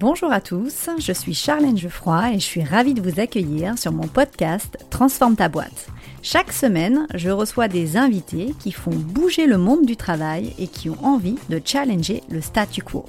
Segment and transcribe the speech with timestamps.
[0.00, 3.92] Bonjour à tous, je suis Charlène Geoffroy et je suis ravie de vous accueillir sur
[3.92, 5.88] mon podcast Transforme ta boîte.
[6.22, 10.88] Chaque semaine, je reçois des invités qui font bouger le monde du travail et qui
[10.88, 13.04] ont envie de challenger le statu quo.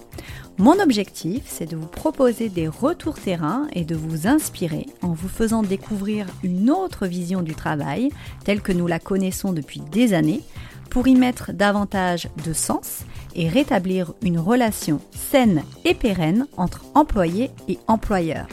[0.57, 5.29] Mon objectif, c'est de vous proposer des retours terrain et de vous inspirer en vous
[5.29, 8.09] faisant découvrir une autre vision du travail,
[8.43, 10.41] telle que nous la connaissons depuis des années,
[10.89, 13.05] pour y mettre davantage de sens
[13.35, 18.47] et rétablir une relation saine et pérenne entre employés et employeurs.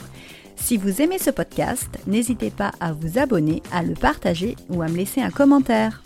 [0.56, 4.88] Si vous aimez ce podcast, n'hésitez pas à vous abonner, à le partager ou à
[4.88, 6.02] me laisser un commentaire.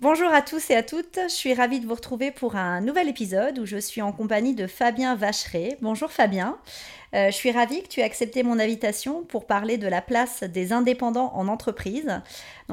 [0.00, 3.06] Bonjour à tous et à toutes, je suis ravie de vous retrouver pour un nouvel
[3.06, 5.76] épisode où je suis en compagnie de Fabien Vacheret.
[5.82, 6.56] Bonjour Fabien,
[7.14, 10.42] euh, je suis ravie que tu aies accepté mon invitation pour parler de la place
[10.42, 12.22] des indépendants en entreprise.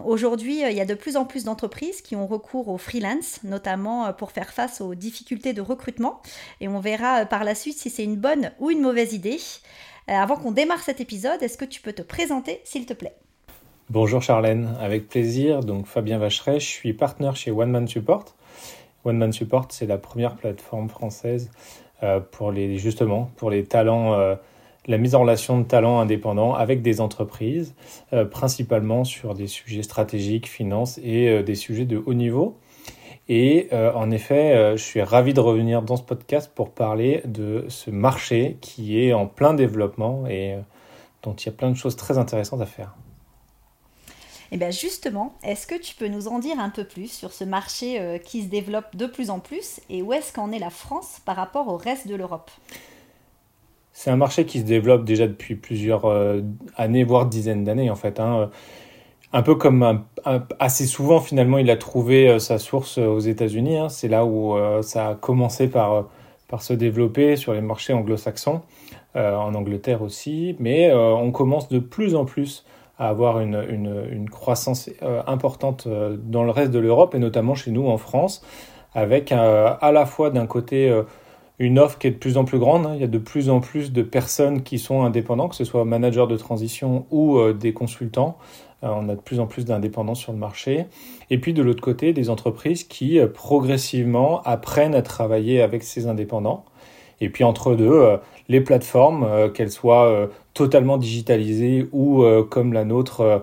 [0.05, 3.41] Aujourd'hui, euh, il y a de plus en plus d'entreprises qui ont recours au freelance,
[3.43, 6.21] notamment euh, pour faire face aux difficultés de recrutement.
[6.61, 9.41] Et on verra par la suite si c'est une bonne ou une mauvaise idée.
[10.07, 13.17] Avant qu'on démarre cet épisode, est-ce que tu peux te présenter, s'il te plaît?
[13.89, 15.61] Bonjour Charlène, avec plaisir.
[15.61, 18.25] Donc Fabien Vacheret, je suis partenaire chez One Man Support.
[19.05, 21.49] One Man Support, c'est la première plateforme française
[22.03, 24.35] euh, pour les justement pour les talents, euh,
[24.87, 27.75] la mise en relation de talents indépendants avec des entreprises,
[28.11, 32.57] euh, principalement sur des sujets stratégiques, finances et des sujets de haut niveau.
[33.29, 37.89] Et en effet, je suis ravi de revenir dans ce podcast pour parler de ce
[37.89, 40.55] marché qui est en plein développement et
[41.23, 42.95] dont il y a plein de choses très intéressantes à faire.
[44.49, 47.33] Et eh bien justement, est-ce que tu peux nous en dire un peu plus sur
[47.33, 50.59] ce marché euh, qui se développe de plus en plus et où est-ce qu'en est
[50.59, 52.49] la France par rapport au reste de l'Europe?
[53.91, 56.39] C'est un marché qui se développe déjà depuis plusieurs euh,
[56.77, 58.21] années, voire dizaines d'années en fait.
[58.21, 58.49] Hein.
[59.33, 60.05] Un peu comme
[60.59, 63.77] assez souvent finalement il a trouvé euh, sa source aux États-Unis.
[63.77, 63.89] Hein.
[63.89, 66.05] C'est là où ça a commencé par,
[66.47, 68.61] par se développer sur les marchés anglo-saxons,
[69.13, 70.55] en Angleterre aussi.
[70.59, 72.63] Mais on commence de plus en plus
[72.97, 77.55] avoir une, une, une croissance euh, importante euh, dans le reste de l'Europe et notamment
[77.55, 78.43] chez nous en France,
[78.95, 80.91] avec euh, à la fois d'un côté
[81.59, 82.85] une offre qui est de plus en plus grande.
[82.85, 82.93] Hein.
[82.95, 85.85] Il y a de plus en plus de personnes qui sont indépendants, que ce soit
[85.85, 88.37] managers de transition ou des consultants.
[88.81, 90.85] on a de plus en plus d'indépendants sur le marché.
[91.29, 96.65] Et puis de l'autre côté, des entreprises qui progressivement apprennent à travailler avec ces indépendants.
[97.21, 98.17] Et puis entre deux,
[98.49, 103.39] les plateformes, qu'elles soient totalement digitalisée ou euh, comme la nôtre euh,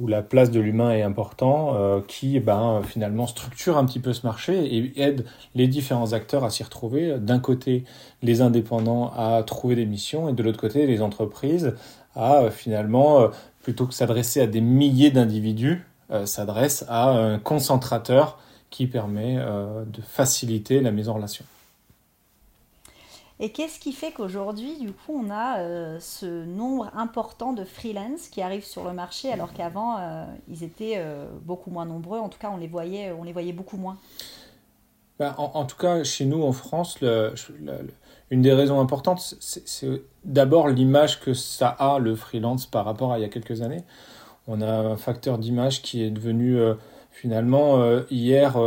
[0.00, 4.12] où la place de l'humain est important, euh, qui ben, finalement structure un petit peu
[4.12, 5.24] ce marché et aide
[5.54, 7.18] les différents acteurs à s'y retrouver.
[7.18, 7.84] D'un côté,
[8.20, 11.74] les indépendants à trouver des missions et de l'autre côté, les entreprises
[12.16, 13.28] à finalement,
[13.62, 15.86] plutôt que s'adresser à des milliers d'individus,
[16.24, 18.38] s'adresse à un concentrateur
[18.70, 21.44] qui permet de faciliter la mise en relation.
[23.38, 28.28] Et qu'est-ce qui fait qu'aujourd'hui, du coup, on a euh, ce nombre important de freelance
[28.28, 32.18] qui arrivent sur le marché alors qu'avant, euh, ils étaient euh, beaucoup moins nombreux?
[32.18, 33.98] En tout cas, on les voyait, on les voyait beaucoup moins.
[35.18, 41.20] Bah, en, tout cas, chez nous, en France, une des raisons importantes, c'est d'abord l'image
[41.20, 43.82] que ça a, le freelance, par rapport à il y a quelques années.
[44.46, 46.60] On a un facteur d'image qui est devenu,
[47.12, 48.58] finalement, hier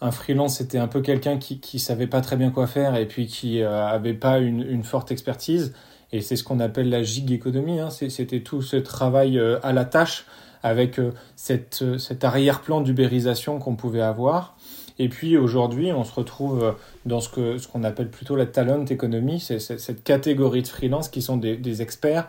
[0.00, 3.06] un freelance c'était un peu quelqu'un qui qui savait pas très bien quoi faire et
[3.06, 5.72] puis qui euh, avait pas une, une, forte expertise.
[6.12, 7.90] Et c'est ce qu'on appelle la gig économie hein.
[7.90, 10.26] c'était tout ce travail euh, à la tâche
[10.62, 14.56] avec euh, cette cet arrière-plan d'ubérisation qu'on pouvait avoir.
[14.98, 16.74] Et puis aujourd'hui on se retrouve
[17.04, 21.08] dans ce que ce qu'on appelle plutôt la talent économie c'est cette catégorie de freelance
[21.08, 22.28] qui sont des, des experts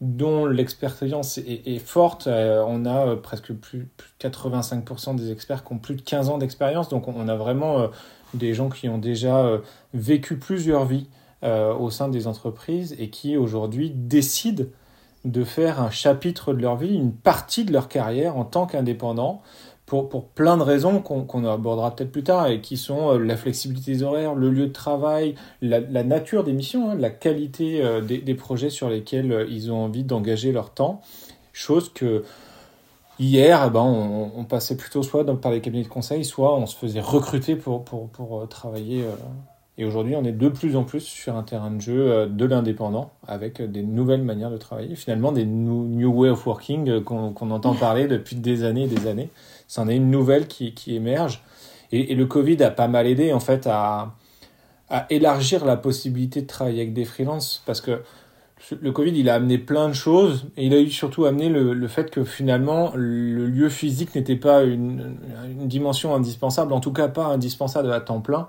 [0.00, 2.26] dont l'expérience est, forte.
[2.26, 6.28] Euh, on a euh, presque plus, de 85% des experts qui ont plus de 15
[6.28, 6.88] ans d'expérience.
[6.88, 7.88] Donc on a vraiment euh,
[8.34, 9.60] des gens qui ont déjà
[9.94, 11.08] vécu plusieurs vies
[11.42, 14.64] au sein des entreprises et qui aujourd'hui décident
[15.24, 19.42] de faire un chapitre de leur vie, une partie de leur carrière en tant qu'indépendant
[19.86, 23.36] pour, pour plein de raisons qu'on abordera peut-être plus tard et qui sont euh, la
[23.36, 28.00] flexibilité des horaires, le lieu de travail, la, nature des missions, hein, la qualité euh,
[28.00, 31.00] des, des, projets sur lesquels euh, ils ont envie d'engager leur temps.
[31.52, 32.24] Chose que
[33.20, 36.76] hier, eh ben, on, passait plutôt soit par les cabinets de conseil, soit on se
[36.76, 39.04] faisait recruter pour, pour, pour travailler.
[39.78, 43.12] et aujourd'hui, on est de plus en plus sur un terrain de jeu de l'indépendant
[43.26, 47.74] avec des nouvelles manières de travailler, finalement des new, new way of working qu'on entend
[47.74, 49.30] parler depuis des années et des années
[49.66, 51.42] c'en est une nouvelle qui, qui émerge.
[51.92, 54.14] Et, le Covid a pas mal aidé en fait à,
[54.88, 57.62] à élargir la possibilité de travailler avec des freelances.
[57.66, 58.02] Parce que
[58.80, 61.88] le Covid, il a amené plein de choses et il a surtout amené le, le
[61.88, 67.08] fait que finalement le lieu physique n'était pas une, une, dimension indispensable, en tout cas
[67.08, 68.48] pas indispensable à temps plein,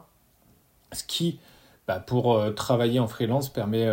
[0.93, 1.39] ce qui
[1.87, 3.87] bah, pour travailler en freelance permet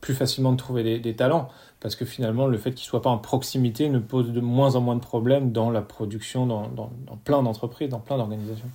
[0.00, 1.48] plus facilement de trouver des, talents
[1.80, 4.76] parce que finalement le fait qu'ils ne soient pas en proximité ne pose de moins
[4.76, 6.90] en moins de problèmes dans la production, dans, dans
[7.24, 8.70] plein d'entreprises, dans plein d'organisations.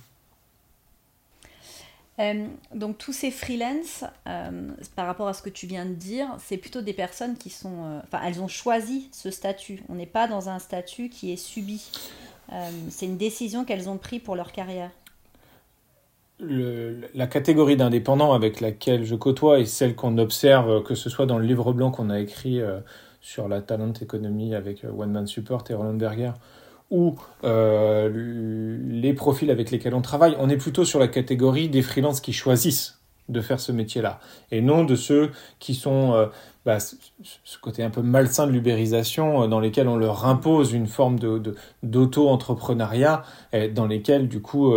[2.18, 6.28] Euh, donc tous ces freelance, euh, par rapport à ce que tu viens de dire,
[6.38, 7.84] c'est plutôt des personnes qui sont...
[7.84, 9.82] Euh, enfin, elles ont choisi ce statut.
[9.88, 11.90] On n'est pas dans un statut qui est subi.
[12.90, 14.90] c'est une décision qu'elles ont prise pour leur carrière.
[16.40, 21.38] La catégorie d'indépendants avec laquelle je côtoie et celle qu'on observe, que ce soit dans
[21.38, 22.60] le livre blanc qu'on a écrit
[23.20, 26.32] sur la talent economy avec One Man Support et Roland Berger,
[26.92, 31.80] ou euh, les profils avec lesquels on travaille, on est plutôt sur la catégorie des
[31.80, 34.20] freelances qui choisissent de faire ce métier-là,
[34.50, 36.26] et non de ceux qui sont euh,
[36.64, 40.86] bah, ce côté un peu malsain de l'ubérisation, euh, dans lesquels on leur impose une
[40.86, 41.18] forme
[41.82, 43.22] d'auto-entrepreneuriat,
[43.74, 44.74] dans lesquels du coup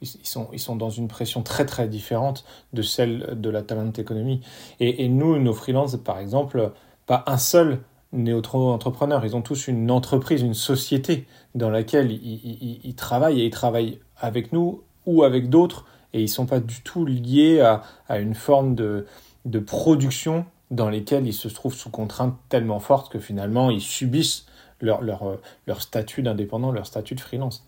[0.00, 3.92] ils, sont, ils sont dans une pression très très différente de celle de la talent
[3.92, 4.40] économie.
[4.80, 6.72] Et, nous, nos freelances, par exemple,
[7.06, 7.80] pas un seul
[8.12, 9.24] néo-entrepreneurs.
[9.24, 14.52] Ils ont tous une entreprise, une société dans laquelle ils, travaillent et ils travaillent avec
[14.52, 15.84] nous ou avec d'autres
[16.16, 19.06] et ils ne sont pas du tout liés à, une forme de,
[19.44, 24.46] de, production dans lesquelles ils se trouvent sous contrainte tellement forte que finalement ils subissent
[24.80, 27.66] leur, leur, leur statut d'indépendant, leur statut de freelance.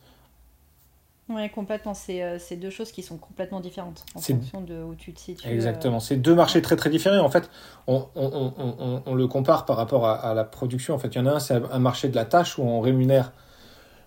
[1.29, 1.93] Oui, complètement.
[2.09, 5.47] Euh, c'est deux choses qui sont complètement différentes en fonction de où tu te situes.
[5.47, 6.01] Exactement.
[6.01, 7.23] C'est deux marchés très très différents.
[7.23, 7.51] En fait,
[7.87, 10.95] on, on, on, on le compare par rapport à, la production.
[10.95, 12.81] En fait, il y en a un, c'est un marché de la tâche où on
[12.81, 13.33] rémunère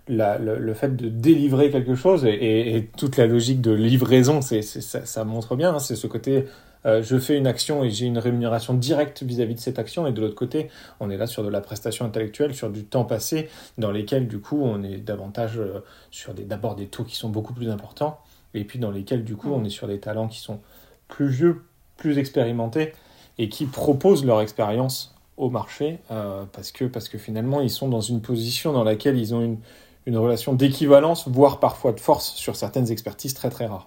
[0.08, 4.62] la, le, fait de délivrer quelque chose et, et, toute la logique de livraison, c'est
[4.62, 5.74] ça, ça, montre bien.
[5.74, 5.78] Hein.
[5.78, 6.46] c'est ce côté
[6.84, 10.06] euh, je fais une action et j'ai une rémunération directe vis-à-vis de cette action.
[10.06, 10.68] Et de l'autre côté,
[11.00, 14.40] on est là sur de la prestation intellectuelle, sur du temps passé, dans lesquels, du
[14.40, 18.18] coup, on est davantage euh, sur d'abord des taux qui sont beaucoup plus importants,
[18.54, 19.52] et puis dans lesquels, du coup, mm.
[19.52, 20.60] on est sur des talents qui sont
[21.08, 21.62] plus vieux,
[21.96, 22.92] plus expérimentés,
[23.38, 27.88] et qui proposent leur expérience au marché, euh, parce, que, parce que finalement, ils sont
[27.88, 29.58] dans une position dans laquelle ils ont une,
[30.06, 33.86] une relation d'équivalence, voire parfois de force sur certaines expertises très très rares.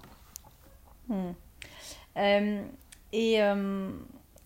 [1.10, 1.32] Mm.
[3.16, 3.90] Et euh,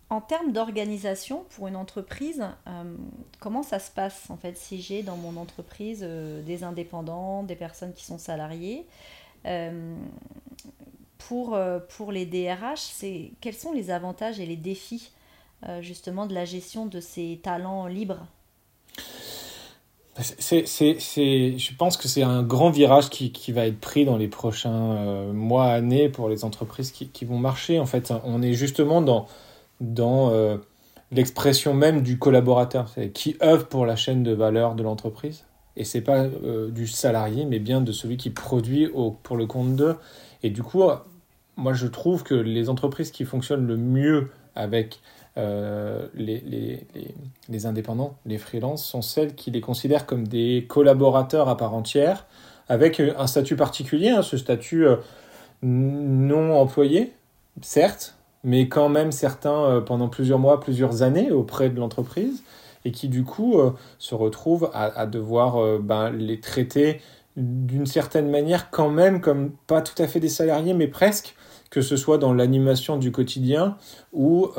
[0.10, 2.96] en termes d'organisation pour une entreprise, euh,
[3.40, 7.56] comment ça se passe en fait si j'ai dans mon entreprise euh, des indépendants, des
[7.56, 8.86] personnes qui sont salariées
[11.18, 13.04] pour, les DRH,
[13.40, 15.12] quels sont les avantages et les défis
[15.80, 18.26] justement de la gestion de ces talents libres?
[20.22, 24.28] C'est, je pense que c'est un grand virage qui, qui, va être pris dans les
[24.28, 27.80] prochains euh, mois, années pour les entreprises qui, qui, vont marcher.
[27.80, 29.28] En fait, on est justement dans,
[29.82, 30.58] dans euh,
[31.12, 35.46] l'expression même du collaborateur, qui œuvre pour la chaîne de valeur de l'entreprise.
[35.78, 38.90] Et c'est pas euh, du salarié, mais bien de celui qui produit
[39.24, 39.96] pour le compte d'eux.
[40.44, 40.84] Et du coup,
[41.56, 45.00] moi, je trouve que les entreprises qui fonctionnent le mieux avec
[45.38, 51.74] euh, les, indépendants, les freelances, sont celles qui les considèrent comme des collaborateurs à part
[51.74, 52.26] entière,
[52.68, 54.98] avec un statut particulier, hein, ce statut euh,
[55.62, 57.14] non employé,
[57.62, 62.44] certes, mais quand même certains euh, pendant plusieurs mois, plusieurs années auprès de l'entreprise,
[62.86, 63.58] et qui du coup
[63.98, 67.02] se retrouvent à, à devoir ben, les traiter
[67.36, 71.36] d'une certaine manière quand même comme pas tout à fait des salariés, mais presque,
[71.70, 73.78] que ce soit dans l'animation du quotidien
[74.12, 74.50] ou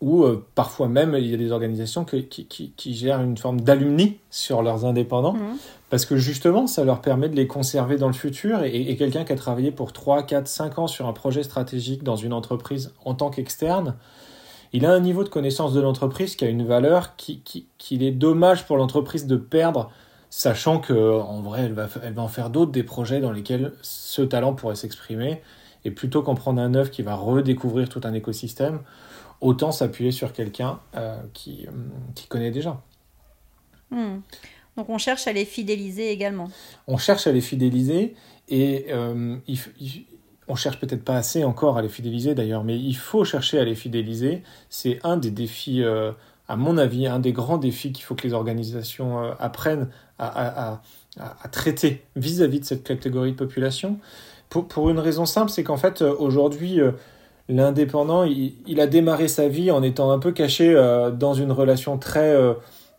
[0.00, 3.60] ou euh, parfois même il y a des organisations qui, qui, qui, gèrent une forme
[3.60, 5.56] d'alumni sur leurs indépendants, mhm.
[5.90, 9.32] parce que justement ça leur permet de les conserver dans le futur, et, quelqu'un qui
[9.32, 13.14] a travaillé pour 3, 4, 5 ans sur un projet stratégique dans une entreprise en
[13.14, 13.94] tant qu'externe,
[14.72, 18.10] il a un niveau de connaissance de l'entreprise qui a une valeur qu'il qui, est
[18.10, 19.90] dommage pour l'entreprise de perdre,
[20.28, 23.72] sachant que en vrai elle va, elle va en faire d'autres, des projets dans lesquels
[23.80, 25.40] ce talent pourrait s'exprimer,
[25.86, 28.80] et plutôt qu'en prendre un neuf qui va redécouvrir tout un écosystème,
[29.40, 31.70] autant s'appuyer sur quelqu'un euh, qui, euh,
[32.16, 32.82] qui, connaît déjà.
[33.90, 34.18] Hmm.
[34.76, 36.50] Donc on cherche à les fidéliser également.
[36.88, 38.16] On cherche à les fidéliser
[38.48, 39.36] et euh,
[40.48, 43.64] on cherche peut-être pas assez encore à les fidéliser d'ailleurs, mais il faut chercher à
[43.64, 44.42] les fidéliser.
[44.68, 45.84] C'est un des défis,
[46.48, 49.88] à mon avis, un des grands défis qu'il faut que les organisations apprennent
[50.18, 50.82] à, à,
[51.18, 53.98] à, traiter vis-à-vis de cette catégorie de population.
[54.48, 56.80] Pour, pour une raison simple, c'est qu'en fait aujourd'hui
[57.48, 61.96] l'indépendant, il, a démarré sa vie en étant un peu caché euh, dans une relation
[61.98, 62.54] très, euh,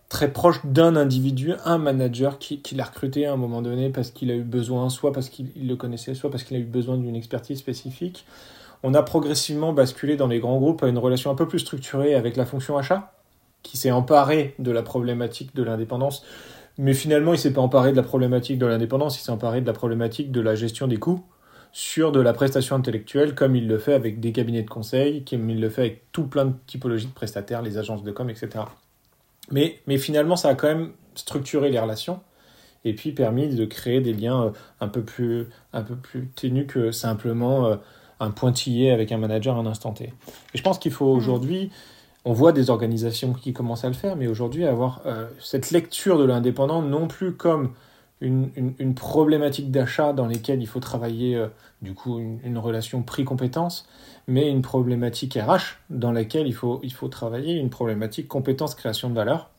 [0.09, 4.31] très proche d'un individu, un manager qui, l'a recruté à un moment donné parce qu'il
[4.31, 7.15] a eu besoin, soit parce qu'il le connaissait, soit parce qu'il a eu besoin d'une
[7.15, 8.25] expertise spécifique.
[8.83, 12.15] On a progressivement basculé dans les grands groupes à une relation un peu plus structurée
[12.15, 13.11] avec la fonction achat,
[13.63, 16.23] qui s'est emparée de la problématique de l'indépendance.
[16.77, 19.65] Mais finalement, il s'est pas emparé de la problématique de l'indépendance, il s'est emparé de
[19.67, 21.23] la problématique de la gestion des coûts
[21.71, 25.49] sur de la prestation intellectuelle, comme il le fait avec des cabinets de conseil, comme
[25.49, 28.65] il le fait avec tout plein de typologies de prestataires, les agences de com, etc.
[29.51, 32.19] Mais, mais finalement, ça a quand même structuré les relations
[32.85, 34.49] et puis permis de créer des liens euh,
[34.81, 37.75] un peu plus, un peu plus ténus que simplement euh,
[38.19, 40.05] un pointillé avec un manager à un instant T.
[40.05, 41.17] Et je pense qu'il faut mmh.
[41.17, 41.71] aujourd'hui,
[42.25, 46.17] on voit des organisations qui commencent à le faire, mais aujourd'hui avoir euh, cette lecture
[46.17, 47.73] de l'indépendant non plus comme
[48.21, 51.39] une, problématique d'achat dans lesquelles il faut travailler
[51.81, 53.87] du coup une, relation prix-compétence,
[54.27, 59.15] mais une problématique RH dans laquelle il faut, il faut travailler une problématique compétence-création de
[59.15, 59.51] valeur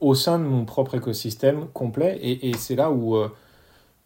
[0.00, 2.18] au sein de mon propre écosystème complet.
[2.22, 3.28] Et, c'est là où, euh,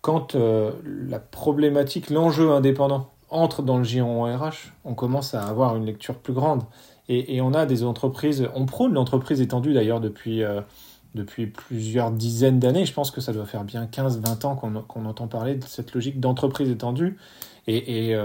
[0.01, 5.77] quand euh, la problématique, l'enjeu indépendant entre dans le giron RH, on commence à avoir
[5.77, 6.62] une lecture plus grande.
[7.09, 10.61] Et, on a des entreprises, on prône l'entreprise étendue d'ailleurs depuis, euh,
[11.14, 12.87] depuis plusieurs dizaines d'années.
[12.87, 16.21] Je pense que ça doit faire bien 15-20 ans qu'on entend parler de cette logique
[16.21, 17.16] d'entreprise étendue.
[17.66, 18.16] Et,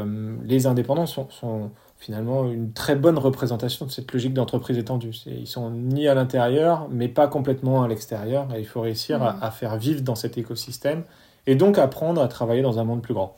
[0.45, 5.11] les indépendants sont, sont finalement une très bonne représentation de cette logique d'entreprise étendue.
[5.25, 8.47] Ils sont ni à l'intérieur, mais pas complètement à l'extérieur.
[8.55, 9.51] Et il faut réussir à, mm.
[9.51, 11.03] faire vivre dans cet écosystème
[11.47, 13.35] et donc apprendre à travailler dans un monde plus grand.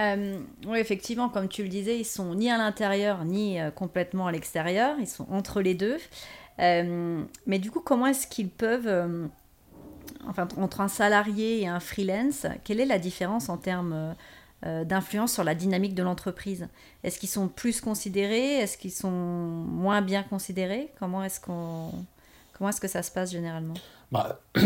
[0.00, 4.28] Euh, oui, effectivement, comme tu le disais, ils sont ni à l'intérieur ni euh, complètement
[4.28, 4.94] à l'extérieur.
[5.00, 5.96] Ils sont entre les deux.
[6.60, 9.28] Euh, mais du coup, comment est-ce qu'ils peuvent,
[10.28, 14.14] enfin, entre un salarié et un freelance, quelle est la différence en termes
[14.66, 16.66] euh, d'influence sur la dynamique de l'entreprise?
[17.04, 18.56] Est-ce qu'ils sont plus considérés?
[18.56, 20.88] Est-ce qu'ils sont moins bien considérés?
[20.98, 21.92] Comment est-ce qu'on
[22.54, 23.74] comment est-ce que ça se passe généralement?
[24.10, 24.40] Bah,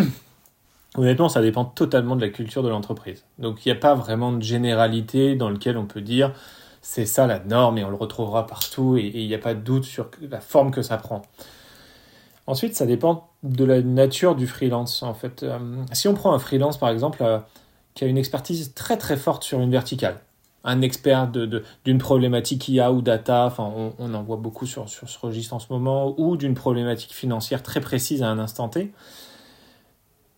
[0.97, 3.25] Honnêtement, ça dépend totalement de la culture de l'entreprise.
[3.39, 6.33] Donc il n'y a pas vraiment de généralité dans lequel on peut dire
[6.83, 9.61] c'est ça la norme et on le retrouvera partout et il n'y a pas de
[9.61, 11.23] doute sur la forme que ça prend.
[12.47, 15.03] Ensuite, ça dépend de la nature du freelance.
[15.03, 15.59] En fait, euh,
[15.93, 17.39] si on prend un freelance par exemple, euh,
[17.95, 20.21] qui a une expertise très très forte sur une verticale.
[20.65, 24.89] Un expert d'une de, d'une problématique IA ou data, enfin on, en voit beaucoup sur,
[24.89, 28.69] sur ce registre en ce moment, ou d'une problématique financière très précise à un instant
[28.69, 28.93] T,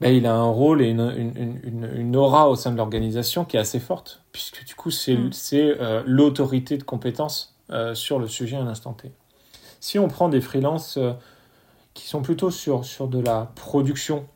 [0.00, 3.56] ben, il a un rôle et une, une, une, aura au sein de l'organisation qui
[3.56, 5.30] est assez forte, puisque du coup c'est mm.
[5.52, 9.12] euh, l'autorité de compétence euh, sur le sujet à un instant T.
[9.80, 10.98] Si on prend des freelances
[11.94, 14.26] qui sont plutôt sur, sur de la production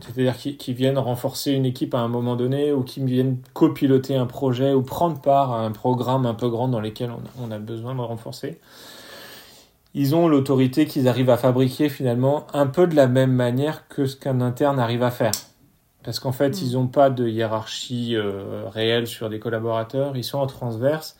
[0.00, 4.26] c'est-à-dire qui, viennent renforcer une équipe à un moment donné ou qui viennent copiloter un
[4.26, 7.10] projet ou prendre part à un programme un peu grand dans lequel
[7.40, 8.60] on, a besoin de renforcer.
[9.94, 14.06] Ils ont l'autorité qu'ils arrivent à fabriquer finalement un peu de la même manière que
[14.06, 15.32] ce qu'un interne arrive à faire.
[16.04, 16.62] Parce qu'en fait, mm.
[16.62, 21.17] ils n'ont pas de hiérarchie euh, réelle sur des collaborateurs, ils sont en transverse.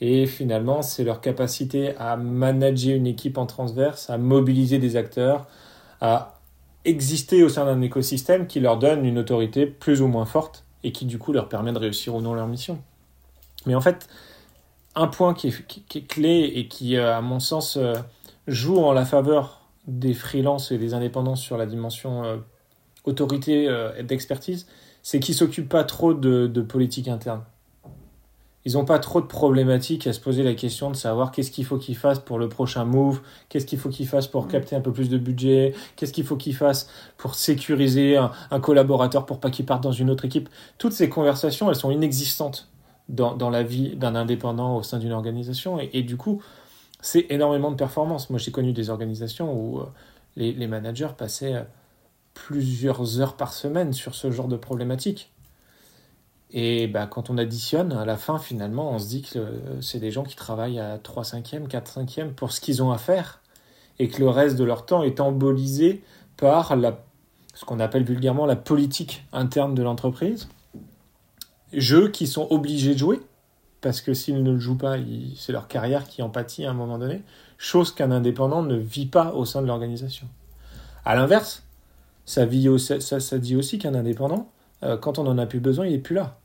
[0.00, 5.46] Et finalement, c'est leur capacité à manager une équipe en transverse, à mobiliser des acteurs,
[6.00, 6.40] à
[6.84, 10.92] exister au sein d'un écosystème qui leur donne une autorité plus ou moins forte et
[10.92, 12.78] qui du coup leur permet de réussir ou non leur mission.
[13.66, 14.08] Mais en fait,
[14.94, 17.94] un point qui est, clé et qui, euh, à mon sens, euh,
[18.46, 22.36] joue en la faveur des freelances et des indépendants sur la dimension euh,
[23.04, 23.64] autorité
[23.98, 24.66] et d'expertise,
[25.02, 27.42] c'est qu'ils ne s'occupent pas trop de politique interne
[28.64, 31.66] ils n'ont pas trop de problématiques à se poser la question de savoir qu'est-ce qu'il
[31.66, 34.48] faut qu'ils fassent pour le prochain move, qu'est-ce qu'il faut qu'ils fassent pour mm.
[34.48, 39.26] capter un peu plus de budget, qu'est-ce qu'il faut qu'ils fassent pour sécuriser un, collaborateur
[39.26, 40.48] pour pas qu'il parte dans une autre équipe.
[40.78, 42.68] Toutes ces conversations, elles sont inexistantes
[43.10, 46.42] dans, dans la vie d'un indépendant au sein d'une organisation et, du coup,
[47.02, 48.30] c'est énormément de performance.
[48.30, 49.84] Moi, j'ai connu des organisations où euh,
[50.36, 51.62] les, les managers passaient euh,
[52.32, 55.30] plusieurs heures par semaine sur ce genre de problématiques
[56.56, 60.12] et bah, quand on additionne, à la fin, finalement, on se dit que c'est des
[60.12, 63.40] gens qui travaillent à 3 cinquièmes, 4 cinquièmes pour ce qu'ils ont à faire,
[63.98, 66.04] et que le reste de leur temps est embolisé
[66.36, 67.02] par la,
[67.54, 70.48] ce qu'on appelle vulgairement la politique interne de l'entreprise.
[71.72, 73.20] Jeux qui sont obligés de jouer,
[73.80, 74.94] parce que s'ils ne le jouent pas,
[75.36, 77.22] c'est leur carrière qui en pâtit à un moment donné,
[77.58, 80.28] chose qu'un indépendant ne vit pas au sein de l'organisation.
[81.04, 81.64] À l'inverse,
[82.26, 84.52] ça, dit aussi qu'un indépendant,
[84.84, 86.38] euh, quand on en a plus besoin, il n'est plus là.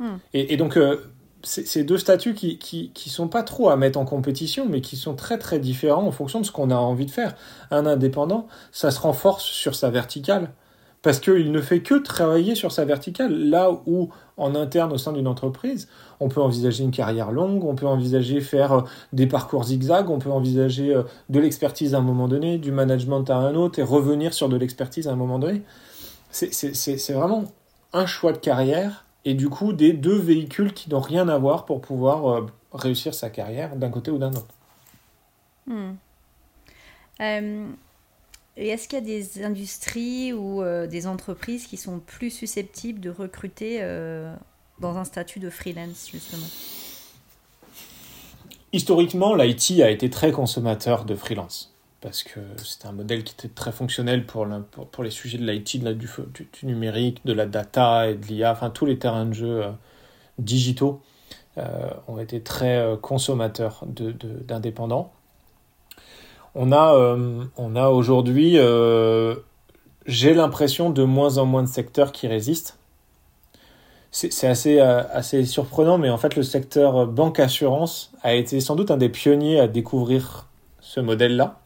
[0.00, 0.16] Hmm.
[0.32, 0.96] Et, donc, euh,
[1.42, 5.14] c'est deux statuts qui, qui, sont pas trop à mettre en compétition, mais qui sont
[5.14, 7.36] très très différents en fonction de ce qu'on a envie de faire.
[7.70, 10.52] Un indépendant, ça se renforce sur sa verticale,
[11.02, 15.12] parce qu'il ne fait que travailler sur sa verticale, là où en interne au sein
[15.12, 15.86] d'une entreprise,
[16.18, 20.18] on peut envisager une carrière longue, on peut envisager faire euh, des parcours zigzag, on
[20.18, 23.82] peut envisager euh, de l'expertise à un moment donné, du management à un autre, et
[23.82, 25.62] revenir sur de l'expertise à un moment donné.
[26.30, 27.44] C'est vraiment
[27.92, 31.66] un choix de carrière et du coup des deux véhicules qui n'ont rien à voir
[31.66, 34.54] pour pouvoir euh, réussir sa carrière d'un côté ou d'un autre.
[35.66, 35.92] Hmm.
[37.20, 37.66] Euh,
[38.56, 43.08] et est-ce qu'il y a des industries ou des entreprises qui sont plus susceptibles de
[43.08, 43.80] recruter
[44.80, 46.46] dans un statut de freelance, justement?
[48.72, 53.48] Historiquement, l'IT a été très consommateur de freelance parce que c'était un modèle qui était
[53.48, 54.46] très fonctionnel pour,
[55.02, 56.08] les sujets de l'IT, du,
[56.62, 59.70] numérique, de la data et de l'IA, enfin tous les terrains de jeu euh,
[60.38, 61.02] digitaux
[61.58, 63.84] euh, ont été très euh, consommateurs
[64.46, 65.12] d'indépendants.
[66.54, 68.56] De, on a, a aujourd'hui,
[70.06, 72.76] j'ai l'impression, de moins en moins de secteurs qui résistent
[74.12, 78.96] c'est assez, assez surprenant, mais en fait, le secteur banque-assurance a été sans doute un
[78.96, 80.48] des pionniers à découvrir
[80.80, 81.59] ce modèle-là.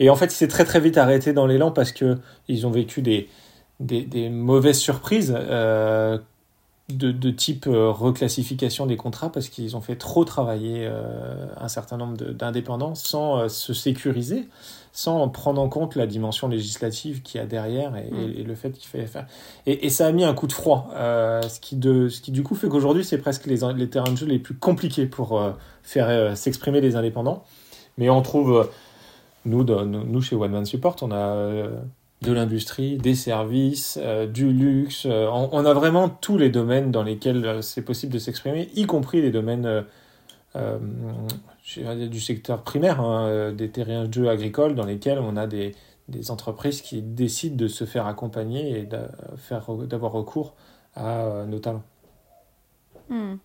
[0.00, 2.70] Et en fait, il s'est très très vite arrêté dans l'élan parce que ils ont
[2.70, 3.28] vécu des,
[3.80, 6.18] des, des mauvaises surprises euh,
[6.90, 11.68] de, de, type euh, reclassification des contrats parce qu'ils ont fait trop travailler euh, un
[11.68, 14.48] certain nombre d'indépendants sans se sécuriser
[14.96, 18.46] sans prendre en compte la dimension législative qu'il y a derrière et, mm.
[18.46, 19.26] le fait qu'il fallait faire.
[19.66, 22.54] Et, ça a mis un coup de froid, ce, qui de, ce qui du coup
[22.54, 25.42] fait qu'aujourd'hui c'est presque les, les, terrains de jeu les plus compliqués pour
[25.82, 27.42] faire s'exprimer les indépendants.
[27.98, 28.68] Mais on trouve,
[29.44, 31.68] nous, chez One Man Support, on a
[32.22, 33.98] de l'industrie, des services,
[34.32, 35.06] du luxe.
[35.06, 39.20] On, on, a vraiment tous les domaines dans lesquels c'est possible de s'exprimer, y compris
[39.20, 39.84] les domaines
[41.64, 45.74] du secteur primaire, hein, euh, des terrains de jeu agricoles dans lesquels on a des,
[46.28, 50.54] entreprises qui décident de se faire accompagner et d'avoir recours
[50.94, 51.82] à euh, nos talents.
[53.08, 53.36] Hmm.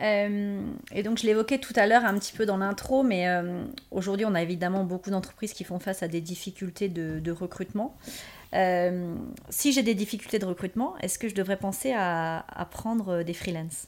[0.00, 3.26] Euh, et donc je l'évoquais tout à l'heure un petit peu dans l'intro, mais
[3.90, 7.96] aujourd'hui on a évidemment beaucoup d'entreprises qui font face à des difficultés de, recrutement.
[9.50, 13.34] si j'ai des difficultés de recrutement, est-ce que je devrais penser à, à prendre des
[13.34, 13.86] freelances?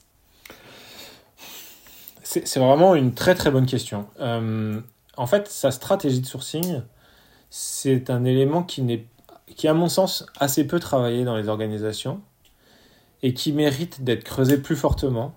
[2.25, 4.07] C'est vraiment une très très bonne question.
[4.19, 4.81] Euh,
[5.17, 6.81] en fait, sa stratégie de sourcing,
[7.51, 9.07] c'est un élément qui, n'est,
[9.55, 12.23] qui, à mon sens, assez peu travaillé dans les organisations
[13.23, 15.35] et qui mérite d'être creusé plus fortement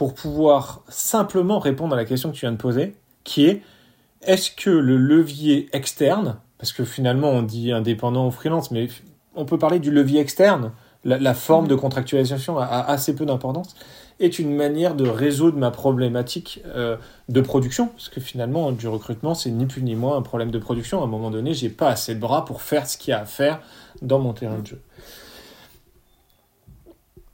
[0.00, 3.60] pour pouvoir simplement répondre à la question que tu viens de poser, qui est
[4.22, 8.88] est-ce que le levier externe, parce que finalement on dit indépendant ou freelance, mais
[9.34, 10.72] on peut parler du levier externe,
[11.04, 13.76] la, forme de contractualisation a assez peu d'importance,
[14.20, 16.96] est une manière de résoudre ma problématique euh,
[17.28, 17.88] de production.
[17.88, 21.02] Parce que finalement, du recrutement, c'est ni plus ni moins un problème de production.
[21.02, 23.20] À un moment donné, j'ai pas assez de bras pour faire ce qu'il y a
[23.20, 23.60] à faire
[24.00, 24.80] dans mon terrain de jeu.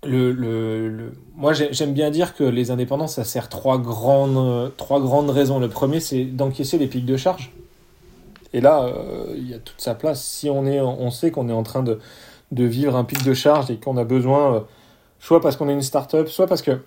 [0.07, 5.31] Le, le, Moi, j'aime bien dire que les indépendants, ça sert trois grandes, trois grandes
[5.31, 5.59] raisons.
[5.59, 7.53] Le premier, c'est d'encaisser les pics de charge.
[8.53, 10.25] Et là, euh, il y a toute sa place.
[10.25, 11.99] Si on, est, on sait qu'on est en train de,
[12.53, 14.61] de vivre un pic de charge et qu'on a besoin euh,
[15.21, 16.81] soit parce qu'on est une start-up, soit parce que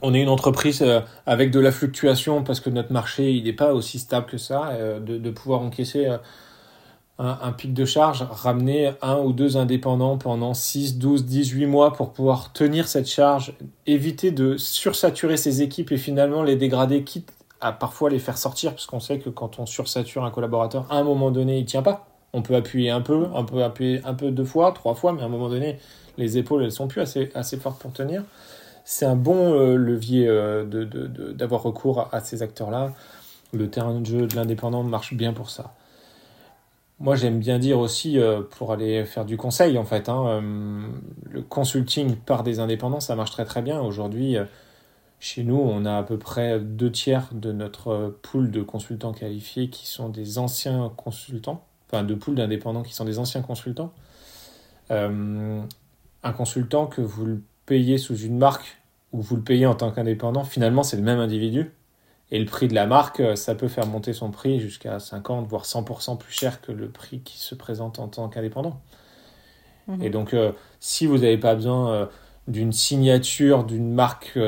[0.00, 3.52] on est une entreprise euh, avec de la fluctuation parce que notre marché il n'est
[3.52, 6.08] pas aussi stable que ça, de, pouvoir encaisser
[7.18, 12.12] un, pic de charge, ramener un ou deux indépendants pendant 6, 12, 18 mois pour
[12.12, 13.54] pouvoir tenir cette charge,
[13.86, 18.72] éviter de sursaturer ses équipes et finalement les dégrader, quitte à parfois les faire sortir,
[18.72, 21.82] parce qu'on sait que quand on sursature un collaborateur, à un moment donné, il tient
[21.82, 22.08] pas.
[22.32, 25.22] On peut appuyer un peu, on peut appuyer un peu deux fois, trois fois, mais
[25.22, 25.78] à un moment donné,
[26.18, 28.24] les épaules, elles sont plus assez, assez fortes pour tenir.
[28.84, 30.64] C'est un bon euh, levier euh,
[31.34, 32.92] d'avoir recours à, ces acteurs-là.
[33.52, 35.72] Le terrain de jeu de l'indépendant marche bien pour ça.
[37.02, 40.40] Moi, j'aime bien dire aussi, euh, pour aller faire du conseil, en fait, hein,
[41.28, 43.80] le consulting par des indépendants, ça marche très très bien.
[43.80, 44.36] Aujourd'hui,
[45.20, 49.68] chez nous, on a à peu près deux tiers de notre pool de consultants qualifiés
[49.68, 53.92] qui sont des anciens consultants, enfin de pool d'indépendants qui sont des anciens consultants
[56.22, 58.78] un consultant que vous le payez sous une marque
[59.12, 61.70] ou vous le payez en tant qu'indépendant, finalement c'est le même individu.
[62.32, 65.46] Et le prix de la marque, euh, ça peut faire monter son prix jusqu'à 50,
[65.46, 68.80] voire 100% plus cher que le prix qui se présente en tant qu'indépendant.
[69.86, 70.02] Mhm.
[70.02, 72.06] Et donc, euh, si vous n'avez pas besoin euh,
[72.48, 74.38] d'une signature d'une marque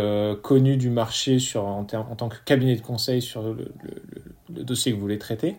[0.42, 3.72] connue du marché sur, en, tant que cabinet de conseil sur le,
[4.48, 5.56] dossier que vous voulez traiter,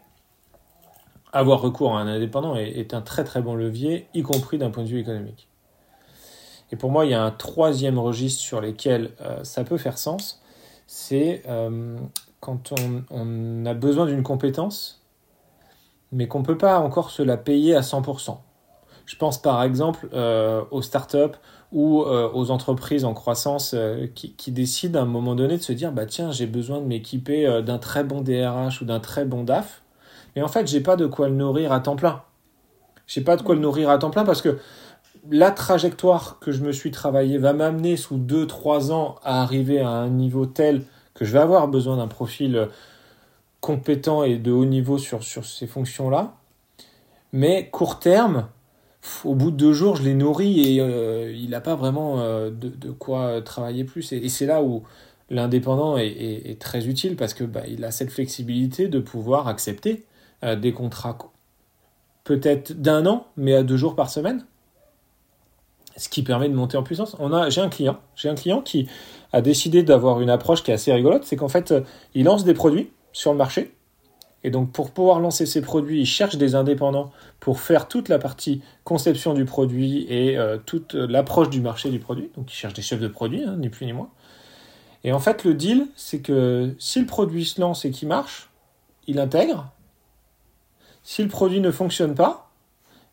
[1.32, 4.84] avoir recours à un indépendant est un très très bon levier, y compris d'un point
[4.84, 5.48] de vue économique.
[6.72, 9.12] Et pour moi, il y a un troisième registre sur lequel
[9.44, 10.42] ça peut faire sens,
[10.88, 11.98] c'est euh,
[12.40, 12.74] quand
[13.12, 15.04] on, a besoin d'une compétence,
[16.12, 18.38] mais qu'on ne peut pas encore se la payer à 100%.
[19.06, 21.38] Je pense par exemple euh, aux startups
[21.72, 23.76] ou aux entreprises en croissance
[24.14, 26.86] qui, qui, décident à un moment donné de se dire bah tiens j'ai besoin de
[26.86, 29.84] m'équiper d'un très bon DRH ou d'un très bon DAF,
[30.36, 32.24] mais en fait j'ai pas de quoi le nourrir à temps plein.
[33.08, 34.58] J'ai pas de quoi le nourrir à temps plein parce que
[35.30, 39.90] la trajectoire que je me suis travaillé va m'amener sous 2-3 ans à arriver à
[39.90, 40.84] un niveau tel
[41.14, 42.68] que je vais avoir besoin d'un profil
[43.62, 46.36] compétents et de haut niveau sur, sur ces fonctions-là.
[47.34, 48.48] Mais court terme,
[49.24, 52.50] au bout de deux jours, je l'ai nourri et euh, il n'a pas vraiment euh,
[52.52, 54.12] de, quoi travailler plus.
[54.14, 54.84] Et, c'est là où
[55.30, 60.06] l'indépendant est, très utile parce que bah, il a cette flexibilité de pouvoir accepter
[60.44, 61.18] euh, des contrats
[62.24, 64.46] peut-être d'un an, mais à deux jours par semaine.
[65.98, 67.16] Ce qui permet de monter en puissance.
[67.20, 68.88] On a, j'ai un client, j'ai un client qui
[69.32, 71.74] a décidé d'avoir une approche qui est assez rigolote, c'est qu'en fait,
[72.14, 73.76] il lance des produits sur le marché
[74.46, 78.20] et donc pour pouvoir lancer ces produits, ils cherchent des indépendants pour faire toute la
[78.20, 82.30] partie conception du produit et euh, toute l'approche du marché du produit.
[82.36, 84.12] Donc ils cherchent des chefs de produit, hein, ni plus ni moins.
[85.04, 88.52] Et en fait, le deal, c'est que si le produit se lance et qu'il marche,
[89.08, 89.72] il intègre.
[91.02, 92.45] Si le produit ne fonctionne pas,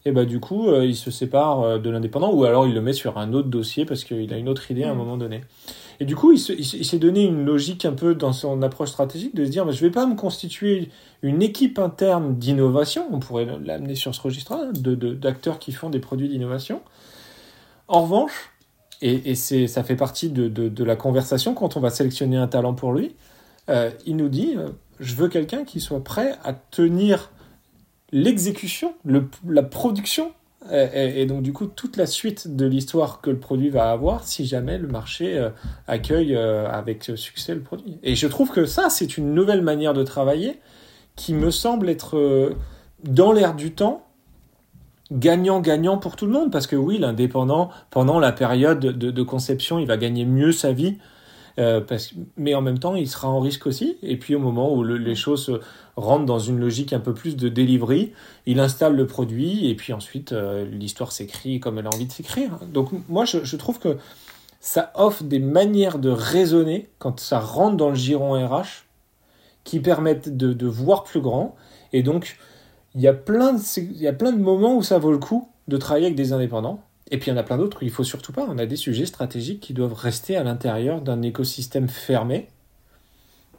[0.05, 2.81] et bah du coup, euh, il se sépare euh, de l'indépendant ou alors il le
[2.81, 4.99] met sur un autre dossier parce qu'il a une autre idée à un mmh.
[4.99, 5.43] moment donné.
[6.01, 9.45] Et du coup, il, s'est donné une logique un peu dans son approche stratégique de
[9.45, 10.91] se dire, mais je ne vais pas me constituer
[11.23, 16.01] une équipe interne d'innovation, on pourrait l'amener sur ce registre-là, hein, d'acteurs qui font des
[16.01, 16.81] produits d'innovation.
[17.87, 18.51] En revanche,
[19.01, 23.15] et, ça fait partie de, la conversation quand on va sélectionner un talent pour lui,
[23.69, 27.31] euh, il nous dit, euh, je veux quelqu'un qui soit prêt à tenir
[28.13, 28.95] l'exécution,
[29.49, 30.33] la production
[30.71, 34.47] et, donc du coup toute la suite de l'histoire que le produit va avoir si
[34.47, 35.51] jamais le marché euh,
[35.89, 37.99] accueille euh, avec succès le produit.
[38.05, 40.61] Et je trouve que ça c'est une nouvelle manière de travailler
[41.17, 42.55] qui me semble être euh,
[43.03, 44.07] dans l'air du temps
[45.11, 49.81] gagnant-gagnant pour tout le monde parce que oui l'indépendant pendant la période de, de conception
[49.81, 50.97] il va gagner mieux sa vie
[51.59, 51.81] euh,
[52.37, 53.99] mais en même temps, il sera en risque aussi.
[54.03, 55.61] Et puis au moment où les choses
[55.97, 58.13] rentrent dans une logique un peu plus de delivery,
[58.47, 62.13] il installe le produit et puis ensuite euh, l'histoire s'écrit comme elle a envie de
[62.13, 62.59] s'écrire.
[62.73, 63.99] Donc moi, je, trouve que
[64.61, 68.85] ça offre des manières de raisonner quand ça rentre dans le giron RH
[69.65, 71.55] qui permettent de, voir plus grand.
[71.93, 72.37] Et donc,
[72.95, 76.33] il y a plein de moments où ça vaut le coup de travailler avec des
[76.33, 76.81] indépendants.
[77.11, 78.47] Et puis il y en a plein d'autres, il faut surtout pas.
[78.49, 82.49] On a des sujets stratégiques qui doivent rester à l'intérieur d'un écosystème fermé.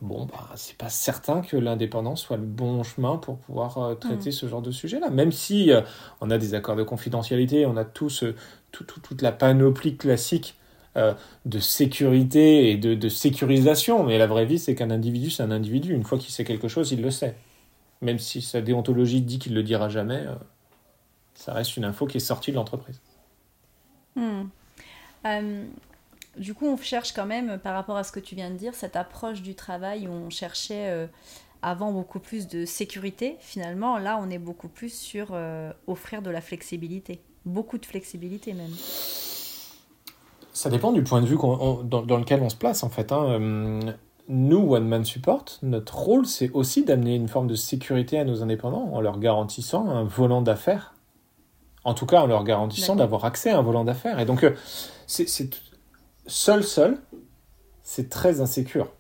[0.02, 4.30] Bon, bah, c'est pas certain que l'indépendance soit le bon chemin pour pouvoir euh, traiter
[4.30, 4.34] mm.
[4.34, 5.10] ce genre de sujet-là.
[5.10, 5.82] Même si euh,
[6.20, 8.26] on a des accords de confidentialité, on a tous,
[8.72, 10.56] toute la panoplie classique
[10.98, 11.14] euh,
[11.46, 14.04] de sécurité et de, de, sécurisation.
[14.04, 15.94] Mais la vraie vie, c'est qu'un individu, c'est un individu.
[15.94, 17.36] Une fois qu'il sait quelque chose, il le sait.
[18.02, 20.26] Même si sa déontologie dit qu'il le dira jamais,
[21.34, 23.00] ça reste une info qui est sortie de l'entreprise.
[24.16, 24.44] Hmm.
[25.26, 25.66] Euh,
[26.38, 28.74] du coup, on cherche quand même, par rapport à ce que tu viens de dire,
[28.74, 31.08] cette approche du travail où on cherchait euh,
[31.62, 33.38] avant beaucoup plus de sécurité.
[33.40, 37.22] Finalement, là, on est beaucoup plus sur euh, offrir de la flexibilité.
[37.46, 38.72] Beaucoup de flexibilité même.
[40.54, 43.12] Ça dépend du point de vue dans, lequel on se place, en fait.
[43.12, 43.80] Hein.
[44.30, 48.42] Nous, One Man Support, notre rôle, c'est aussi d'amener une forme de sécurité à nos
[48.42, 50.93] indépendants en leur garantissant un volant d'affaires
[51.84, 54.20] en tout cas, en leur garantissant d'avoir accès à un volant d'affaires.
[54.20, 54.52] Et donc, euh,
[55.08, 55.28] c'est
[56.28, 56.98] seul, seul,
[57.84, 58.92] c'est très insécure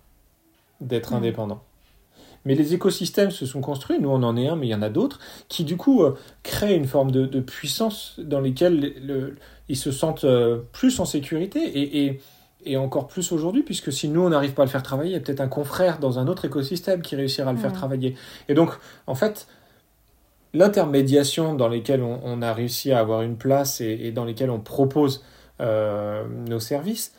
[0.81, 1.17] d'être mm.
[1.17, 1.63] indépendant.
[2.45, 4.81] Mais les écosystèmes se sont construits, nous on en est un, mais il y en
[4.81, 9.37] a d'autres, qui du coup euh, créent une forme de, puissance dans lesquelles
[9.69, 12.19] ils se sentent euh, plus en sécurité et,
[12.65, 15.13] et, encore plus aujourd'hui, puisque si nous on n'arrive pas à le faire travailler, il
[15.13, 17.75] y a peut-être un confrère dans un autre écosystème qui réussira à le faire mm.
[17.75, 18.15] travailler.
[18.49, 18.71] Et donc,
[19.07, 19.47] en fait,
[20.53, 25.23] l'intermédiation dans lesquelles on, a réussi à avoir une place et, dans lesquelles on propose
[25.61, 27.13] euh, nos services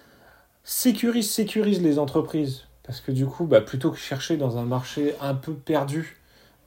[0.64, 2.64] sécurise, sécurise les entreprises.
[2.84, 6.16] Parce que du coup, bah, plutôt que chercher dans un marché un peu perdu,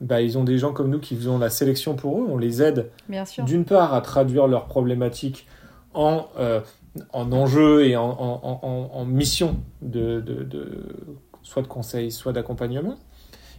[0.02, 2.26] bah, ils ont des gens comme nous qui faisons la sélection pour eux.
[2.30, 2.90] On les aide
[3.46, 5.48] d'une part à traduire leurs problématiques
[5.94, 6.62] en, euh,
[7.14, 10.86] en enjeux et en, en, en mission de, de, de,
[11.44, 12.98] soit de conseil, soit d'accompagnement.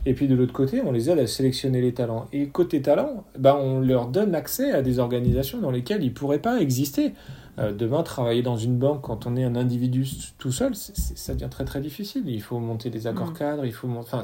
[0.06, 2.26] Et puis de l'autre côté, on les aide à sélectionner les talents.
[2.32, 6.14] Et côté talent, ben on leur donne accès à des organisations dans lesquelles ils ne
[6.14, 7.12] pourraient pas exister.
[7.58, 10.06] Euh, demain, travailler dans une banque quand on est un individu
[10.38, 12.22] tout seul, ça devient très très difficile.
[12.26, 13.38] Il faut monter des accords mm.
[13.38, 14.22] cadres, il faut enfin,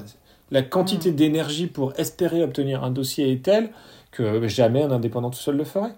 [0.50, 1.16] la quantité mm.
[1.16, 3.70] d'énergie pour espérer obtenir un dossier est telle
[4.12, 5.94] que jamais un indépendant tout seul le ferait.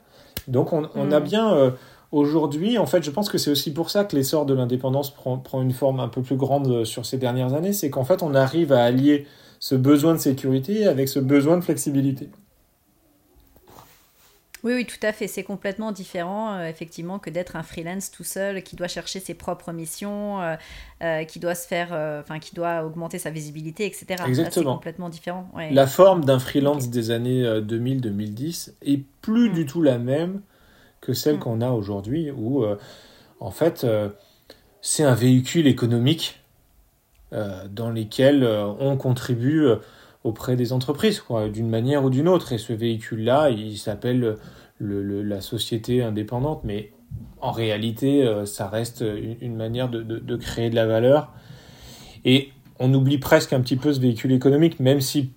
[0.48, 1.24] Donc on, on a mm.
[1.24, 1.70] bien euh,
[2.10, 5.36] aujourd'hui, en fait, je pense que c'est aussi pour ça que l'essor de l'indépendance prend,
[5.36, 8.22] prend, une forme un peu plus grande euh, sur ces dernières années, c'est qu'en fait
[8.22, 9.26] on arrive à allier
[9.66, 12.30] ce besoin de sécurité avec ce besoin de flexibilité.
[14.62, 15.26] Oui, oui, tout à fait.
[15.26, 19.34] C'est complètement différent, euh, effectivement, que d'être un freelance tout seul qui doit chercher ses
[19.34, 20.54] propres missions, euh,
[21.02, 21.88] euh, qui doit se faire,
[22.20, 24.22] enfin, qui doit augmenter sa visibilité, etc.
[24.24, 24.50] Exactement.
[24.50, 25.50] C'est complètement différent.
[25.72, 29.52] La forme d'un freelance des années 2000-2010 est plus mm.
[29.52, 30.42] du tout la même
[31.00, 31.40] que celle mm.
[31.40, 32.64] qu'on a aujourd'hui, où,
[33.40, 33.84] en fait,
[34.80, 36.40] c'est un véhicule économique
[37.32, 39.76] dans lesquels euh, on contribue euh,
[40.24, 42.52] auprès des entreprises, d'une manière ou d'une autre.
[42.52, 44.36] Et ce véhicule-là, il s'appelle
[44.78, 46.92] le, la société indépendante, mais
[47.40, 49.04] en réalité, euh, ça reste
[49.40, 51.32] une, manière de, de, créer de la valeur.
[52.24, 55.30] Et on oublie presque un petit peu ce véhicule économique, même si,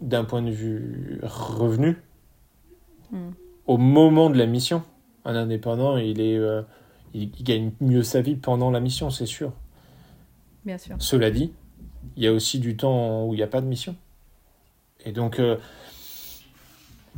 [0.00, 1.96] d'un point de vue revenu,
[3.10, 3.30] hmm.
[3.66, 4.82] au moment de la mission,
[5.24, 6.62] un indépendant, il, est, euh,
[7.14, 9.52] il, gagne mieux sa vie pendant la mission, c'est sûr.
[10.64, 10.96] Bien sûr.
[10.98, 11.52] Cela dit,
[12.16, 13.96] il y a aussi du temps où il n'y a pas de mission.
[15.04, 15.56] Et donc, euh,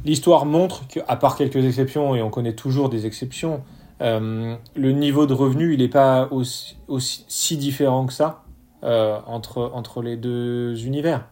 [0.04, 3.62] l'histoire montre qu'à part quelques exceptions, et on connaît toujours des exceptions,
[4.00, 8.44] euh, le niveau de revenu, il n'est pas aussi, aussi, si différent que ça
[8.84, 11.26] euh, entre, entre les deux univers.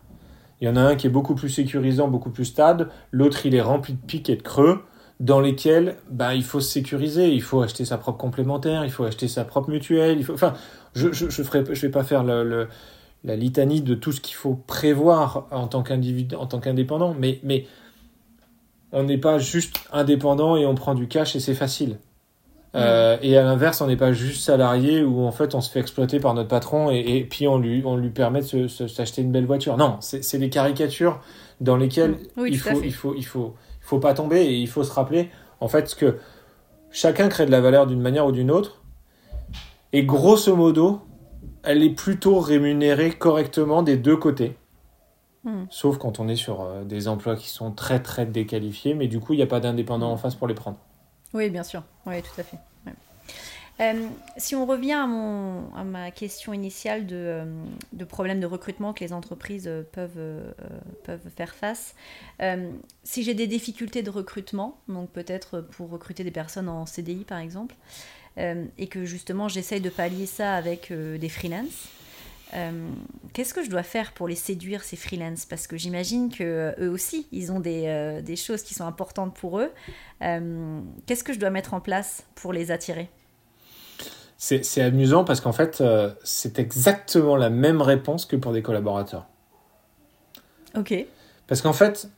[0.61, 3.55] Il y en a un qui est beaucoup plus sécurisant, beaucoup plus stable, l'autre il
[3.55, 4.85] est rempli de pics et de creux
[5.21, 9.05] dans lesquels bah, il faut se sécuriser, il faut acheter sa propre complémentaire, il faut
[9.05, 10.33] acheter sa propre mutuelle, il faut...
[10.33, 10.55] Enfin,
[10.95, 12.67] je je, je, ferai, je vais pas faire le,
[13.23, 17.39] la litanie de tout ce qu'il faut prévoir en tant qu'individu, en tant qu'indépendant, mais,
[17.43, 17.67] mais
[18.93, 21.99] on n'est pas juste indépendant et on prend du cash et c'est facile.
[22.77, 25.81] Euh, et à l'inverse, on n'est pas juste salarié où en fait on se fait
[25.81, 29.47] exploiter par notre patron et, puis on lui, on lui permet de s'acheter une belle
[29.47, 29.77] voiture.
[29.77, 31.21] Non, c'est des caricatures
[31.61, 33.55] dans lesquelles il, faut, il, faut, il, faut, il faut
[33.99, 36.19] pas tomber et il faut se rappeler en fait que
[36.91, 38.83] chacun crée de la valeur d'une manière ou d'une autre.
[39.93, 41.01] Et grosso modo,
[41.63, 44.57] elle est plutôt rémunérée correctement des deux côtés.
[45.43, 45.65] Hmm.
[45.71, 49.21] Sauf quand on est sur euh, des emplois qui sont très très déqualifiés, mais du
[49.21, 50.79] coup il n'y a pas d'indépendant en face pour les prendre.
[51.33, 51.83] Oui, bien sûr.
[52.07, 52.59] Oui, tout à fait.
[53.81, 55.07] Euh, si on revient à,
[55.85, 61.95] ma question initiale de, euh, problèmes de recrutement que les entreprises euh, peuvent, faire face,
[63.05, 67.39] si j'ai des difficultés de recrutement, donc peut-être pour recruter des personnes en CDI par
[67.39, 67.75] exemple,
[68.37, 71.89] et que justement j'essaye de pallier ça avec des freelances,
[73.33, 75.45] qu'est-ce que je dois faire pour les séduire, ces freelances?
[75.45, 79.73] Parce que j'imagine que eux aussi, ils ont des, choses qui sont importantes pour eux.
[80.21, 83.11] Qu'est-ce que je dois mettre en place pour les attirer?
[84.43, 85.83] C'est amusant parce qu'en fait,
[86.25, 89.27] c'est exactement la même réponse que pour des collaborateurs.
[90.75, 90.95] Ok.
[91.47, 92.09] Parce qu'en fait,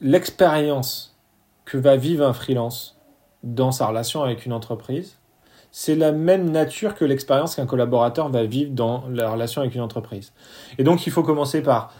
[0.00, 1.16] l'expérience
[1.64, 2.98] que va vivre un freelance
[3.44, 5.18] dans sa relation avec une entreprise,
[5.70, 9.82] c'est la même nature que l'expérience qu'un collaborateur va vivre dans la relation avec une
[9.82, 10.32] entreprise.
[10.78, 11.94] Et donc, il faut commencer par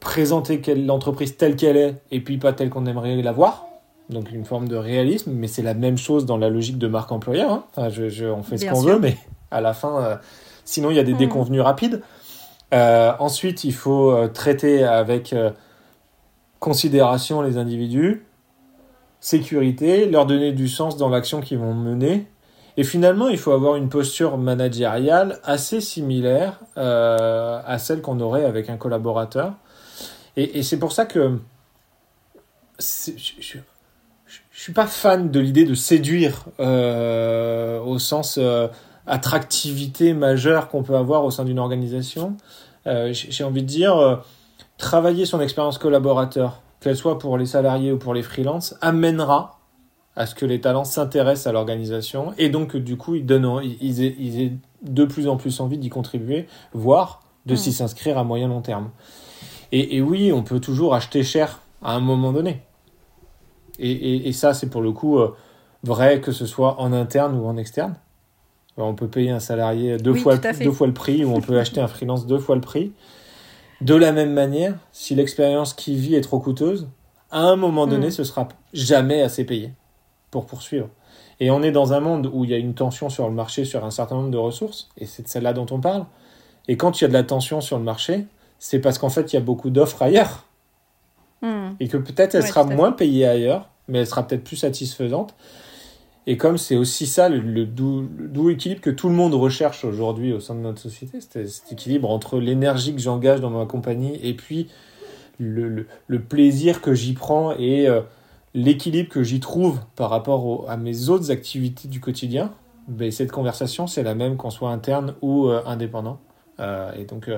[0.00, 3.66] présenter l'entreprise telle qu'elle est et puis pas telle qu'on aimerait la voir.
[4.12, 7.12] Donc, une forme de réalisme, mais c'est la même chose dans la logique de marque
[7.12, 7.50] employeur.
[7.50, 7.64] Hein.
[7.74, 9.16] Enfin, je, on fait ce qu'on veut, mais
[9.50, 10.16] à la fin, euh,
[10.64, 11.18] sinon, il y a des hmm.
[11.18, 12.02] déconvenus rapides.
[12.74, 15.34] Euh, ensuite, il faut euh, traiter avec
[16.58, 18.24] considération les individus,
[19.20, 22.26] sécurité, leur donner du sens dans l'action qu'ils vont mener
[22.78, 28.70] et finalement, il faut avoir une posture managériale assez similaire à celle qu'on aurait avec
[28.70, 29.52] un collaborateur.
[30.36, 31.38] Et, c'est pour ça que
[32.78, 33.58] je
[34.62, 38.68] ne suis pas fan de l'idée de séduire euh, au sens euh,
[39.06, 42.36] attractivité majeure qu'on peut avoir au sein d'une organisation.
[42.84, 44.22] J'ai envie de dire,
[44.76, 49.60] travailler son expérience collaborateur, qu'elle soit pour les salariés ou pour les freelances, amènera
[50.16, 54.02] à ce que les talents s'intéressent à l'organisation et donc du coup ils donnent ils
[54.04, 57.72] aient, ils aient de plus en plus envie d'y contribuer voire de s'y mm.
[57.72, 58.90] s'inscrire à moyen long terme
[59.70, 62.60] et, et, oui on peut toujours acheter cher à un moment donné
[63.78, 65.34] et, et, et ça c'est pour le coup euh,
[65.82, 67.94] vrai que ce soit en interne ou en externe
[68.78, 71.80] on peut payer un salarié deux, fois, deux fois le prix ou on peut acheter
[71.80, 72.92] un freelance deux fois le prix
[73.80, 76.88] de la même manière si l'expérience qui vit est trop coûteuse
[77.32, 78.12] à un moment donné, mm.
[78.12, 79.72] ce sera jamais assez payé
[80.30, 80.88] pour poursuivre.
[81.40, 83.64] Et on est dans un monde où il y a une tension sur le marché
[83.64, 86.04] sur un certain nombre de ressources, et c'est de celle-là dont on parle.
[86.68, 88.26] Et quand il y a de la tension sur le marché,
[88.58, 90.44] c'est parce qu'en fait, il y a beaucoup d'offres ailleurs.
[91.42, 91.74] Hmm.
[91.80, 95.34] Et que peut-être elle sera moins payée ailleurs, mais elle sera peut-être plus satisfaisante.
[96.26, 100.38] Et comme c'est aussi ça le, doux, équilibre que tout le monde recherche aujourd'hui au
[100.38, 104.68] sein de notre société, cet équilibre entre l'énergie que j'engage dans ma compagnie et puis
[105.40, 108.02] le, le plaisir que j'y prends et euh,
[108.54, 112.52] l'équilibre que j'y trouve par rapport à mes autres activités du quotidien,
[112.86, 116.20] ben, cette conversation, c'est la même qu'on soit interne ou euh, indépendant.
[116.60, 117.28] Euh, et donc,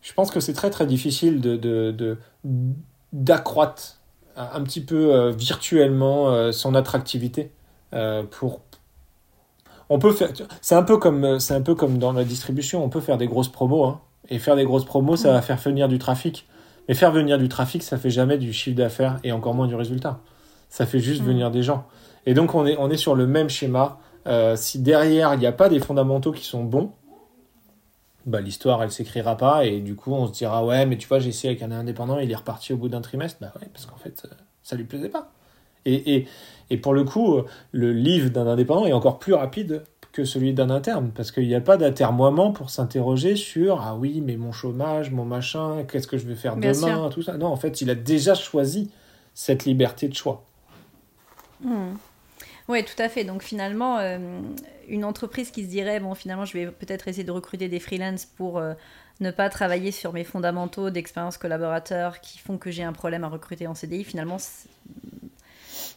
[0.00, 2.16] je pense que c'est très très difficile de,
[3.14, 4.00] d'accroître
[4.36, 7.52] un petit peu virtuellement son attractivité
[8.30, 8.60] pour
[9.88, 12.88] on peut faire c'est un peu comme c'est un peu comme dans la distribution on
[12.88, 14.00] peut faire des grosses promos hein.
[14.28, 16.46] et faire des grosses promos ça va faire venir du trafic
[16.88, 19.74] mais faire venir du trafic, ça fait jamais du chiffre d'affaires et encore moins du
[19.74, 20.20] résultat.
[20.68, 21.26] Ça fait juste mm.
[21.26, 21.86] venir des gens.
[22.26, 23.98] Et donc on est, on est sur le même schéma.
[24.26, 26.92] Euh, si derrière il n'y a pas des fondamentaux qui sont bons,
[28.26, 31.18] bah, l'histoire elle s'écrira pas et du coup on se dira ouais mais tu vois
[31.18, 33.38] j'ai essayé avec un indépendant il est reparti au bout d'un trimestre.
[33.40, 34.26] Bah ouais parce qu'en fait
[34.62, 35.30] ça lui plaisait pas.
[35.84, 36.28] Et, et,
[36.70, 39.82] et pour le coup le livre d'un indépendant est encore plus rapide
[40.12, 44.22] que celui d'un interne parce qu'il n'y a pas d'atermoiement pour s'interroger sur ah oui
[44.24, 47.10] mais mon chômage mon machin qu'est-ce que je vais faire Bien demain sûr.
[47.10, 47.36] tout ça.
[47.36, 48.90] Non en fait il a déjà choisi
[49.34, 50.44] cette liberté de choix
[52.68, 53.24] Oui, tout à fait.
[53.24, 54.18] Donc finalement, euh,
[54.88, 58.24] une entreprise qui se dirait, bon, finalement, je vais peut-être essayer de recruter des freelances
[58.24, 58.72] pour euh,
[59.20, 63.28] ne pas travailler sur mes fondamentaux d'expérience collaborateur qui font que j'ai un problème à
[63.28, 64.38] recruter en CDI, finalement,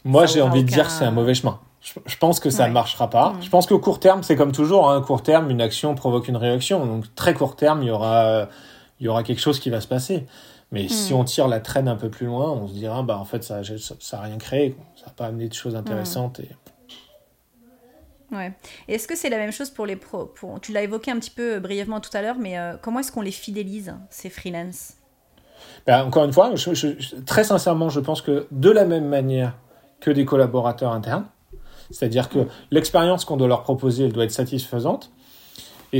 [0.03, 1.59] Moi, j'ai envie de dire c'est un mauvais chemin.
[1.81, 2.73] Je, je pense que ça ne Ouais.
[2.73, 3.31] marchera pas.
[3.33, 3.41] Mm.
[3.43, 4.89] Je pense qu'au court terme, c'est comme toujours.
[4.89, 6.85] Hein, court terme, une action provoque une réaction.
[6.85, 8.49] Donc, très court terme, il y aura,
[8.99, 10.25] il y aura quelque chose qui va se passer.
[10.71, 11.17] Mais si Mm.
[11.17, 13.61] on tire la traîne un peu plus loin, on se dira, bah, en fait, ça
[13.61, 14.71] n'a ça, ça rien créé.
[14.71, 14.83] quoi.
[15.07, 15.77] Ça n'a pas amené de choses Mm.
[15.77, 16.39] intéressantes.
[16.41, 16.49] Et...
[18.31, 18.51] Ouais.
[18.89, 20.59] Est-ce que c'est la même chose pour les pros pour...
[20.59, 23.11] Tu l'as évoqué un petit peu euh, brièvement tout à l'heure, mais euh, comment est-ce
[23.11, 24.95] qu'on les fidélise, ces freelances?
[25.85, 29.07] Bah, encore une fois, je- je- je- très sincèrement, je pense que de la même
[29.07, 29.57] manière
[30.01, 31.25] que des collaborateurs internes,
[31.89, 32.39] c'est-à-dire que
[32.69, 35.09] l'expérience qu'on doit leur proposer, elle doit être satisfaisante.
[35.93, 35.99] Et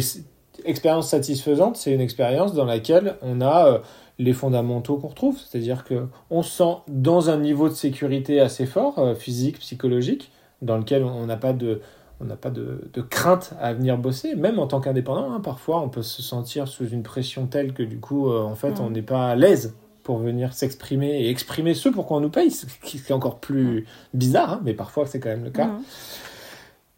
[0.66, 3.80] expérience satisfaisante, c'est une expérience dans laquelle on a euh,
[4.20, 8.66] les fondamentaux qu'on retrouve, c'est-à-dire que on se sent dans un niveau de sécurité assez
[8.66, 11.82] fort, euh, physique, psychologique, dans lequel on n'a pas de
[12.20, 15.32] on n'a pas de, de crainte à venir bosser, même en tant qu'indépendant.
[15.32, 18.56] hein, parfois, on peut se sentir sous une pression telle que du coup, euh, en
[18.56, 22.22] fait, on n'est pas à l'aise pour venir s'exprimer et exprimer ce pour quoi on
[22.22, 25.52] nous paye, ce qui est encore plus bizarre, hein, mais parfois c'est quand même le
[25.52, 25.70] cas.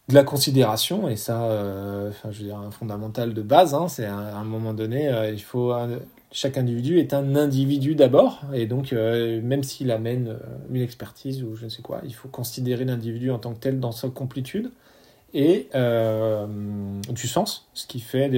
[0.08, 3.88] De la considération, et ça, euh, enfin, je veux dire, un fondamental de base, hein,
[3.88, 5.74] c'est à un moment donné, euh, il faut.
[6.32, 10.38] Chaque individu est un individu d'abord, et donc, euh, même s'il amène euh,
[10.72, 13.80] une expertise ou je ne sais quoi, il faut considérer l'individu en tant que tel
[13.80, 14.72] dans sa complétude
[15.34, 16.46] et euh,
[17.10, 18.30] du sens, ce qui fait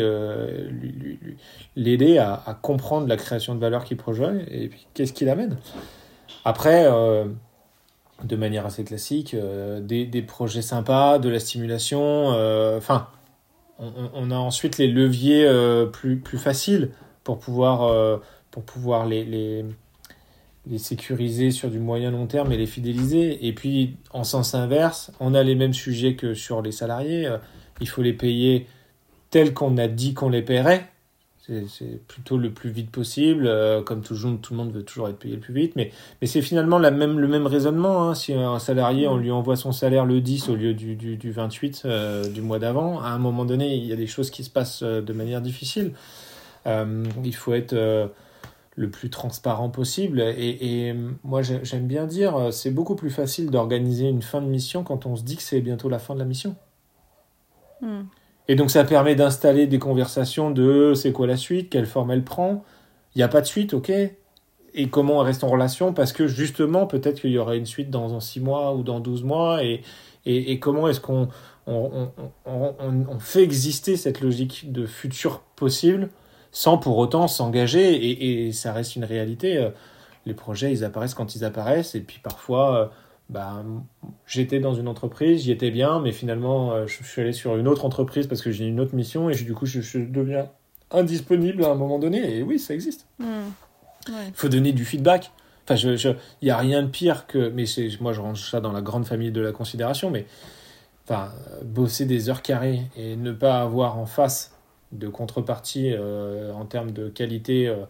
[1.76, 5.58] l'aider à, comprendre la création de valeur qu'il projette et puis qu'est-ce qu'il amène.
[6.44, 6.86] Après,
[8.26, 9.38] de manière assez classique,
[9.84, 12.28] des, projets sympas, de la stimulation,
[12.76, 13.08] enfin,
[13.80, 15.50] on, on- a ensuite les leviers
[15.94, 16.90] plus, plus faciles
[17.24, 18.18] pour pouvoir, euh,
[18.52, 19.66] pour pouvoir les, les,
[20.68, 23.46] les sécuriser sur du moyen long terme et les fidéliser.
[23.48, 27.28] Et puis, en sens inverse, on a les mêmes sujets que sur les salariés.
[27.28, 27.38] Euh,
[27.80, 28.68] Il faut les payer
[29.32, 30.88] tels qu'on a dit qu'on les paierait.
[31.68, 33.46] C'est plutôt le plus vite possible.
[33.48, 35.76] Euh, comme toujours, tout le monde veut toujours être payé le plus vite.
[35.76, 38.08] Mais, mais c'est finalement la même, le même raisonnement.
[38.10, 38.16] hein.
[38.16, 41.32] Si un salarié, on lui envoie son salaire le 10 au lieu du, du, du
[41.32, 44.44] 28 euh, du mois d'avant, à un moment donné, il y a des choses qui
[44.44, 45.92] se passent de manière difficile.
[46.68, 48.08] Euh, il faut être euh,
[48.76, 50.22] le plus transparent possible.
[50.22, 54.42] Et, et moi, j'ai- j'aime bien dire, euh, c'est beaucoup plus facile d'organiser une fin
[54.42, 56.56] de mission quand on se dit que c'est bientôt la fin de la mission.
[57.82, 58.08] Mhm.
[58.48, 62.24] Et donc, ça permet d'installer des conversations de c'est quoi la suite, quelle forme elle
[62.24, 62.64] prend?
[63.16, 63.92] Il n'y a pas de suite, ok?
[64.74, 65.94] Et comment on reste en relation?
[65.94, 69.24] Parce que justement, peut-être qu'il y aura une suite dans 6 mois ou dans 12
[69.24, 69.64] mois.
[69.64, 69.82] Et,
[70.26, 71.30] et, et comment est-ce qu'on
[71.68, 76.10] on, on, on, on- on fait exister cette logique de futur possible
[76.52, 79.58] sans pour autant s'engager et, et ça reste une réalité.
[79.58, 79.70] euh,
[80.26, 82.86] Les projets, ils apparaissent quand ils apparaissent et puis parfois, euh,
[83.30, 83.64] bah,
[84.28, 87.68] j'étais dans une entreprise, j'y étais bien, mais finalement, euh, je suis allé sur une
[87.68, 90.50] autre entreprise parce que j'ai une autre mission et je- du coup, je, je deviens
[90.92, 92.38] indisponible à un moment donné.
[92.38, 93.08] Et oui, ça existe.
[93.20, 93.26] Ouais.
[94.28, 95.32] Il faut donner du feedback.
[95.64, 96.10] Enfin, je,
[96.42, 97.50] il n'y a rien de pire que.
[97.50, 100.26] Mais c'est, moi, je range ça dans la grande famille de la considération, mais.
[101.06, 101.32] Enfin,
[101.64, 104.54] bosser des heures carrées et ne pas avoir en face
[104.92, 107.68] de contrepartie euh, en termes de qualité.
[107.68, 107.86] euh,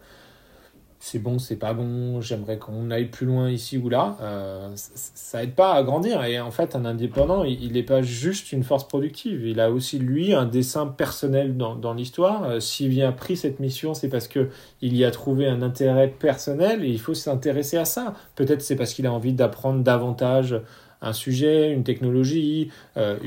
[1.04, 5.42] c'est bon, c'est pas bon, j'aimerais qu'on aille plus loin ici ou là, euh, ça
[5.42, 6.22] aide pas à grandir.
[6.22, 9.98] Et en fait, un indépendant, il n'est pas juste une force productive, il a aussi,
[9.98, 12.62] lui, un dessin personnel dans, dans l'histoire.
[12.62, 16.84] S'il vient pris cette mission, c'est parce que il y a trouvé un intérêt personnel
[16.84, 18.14] et il faut s'intéresser à ça.
[18.36, 20.54] Peut-être c'est parce qu'il a envie d'apprendre davantage
[21.02, 23.18] un sujet, une technologie, euh,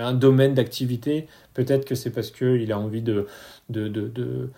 [0.00, 1.26] un domaine d'activité.
[1.54, 3.26] Peut-être que c'est parce qu'il a envie de...
[3.68, 4.50] de, de, de-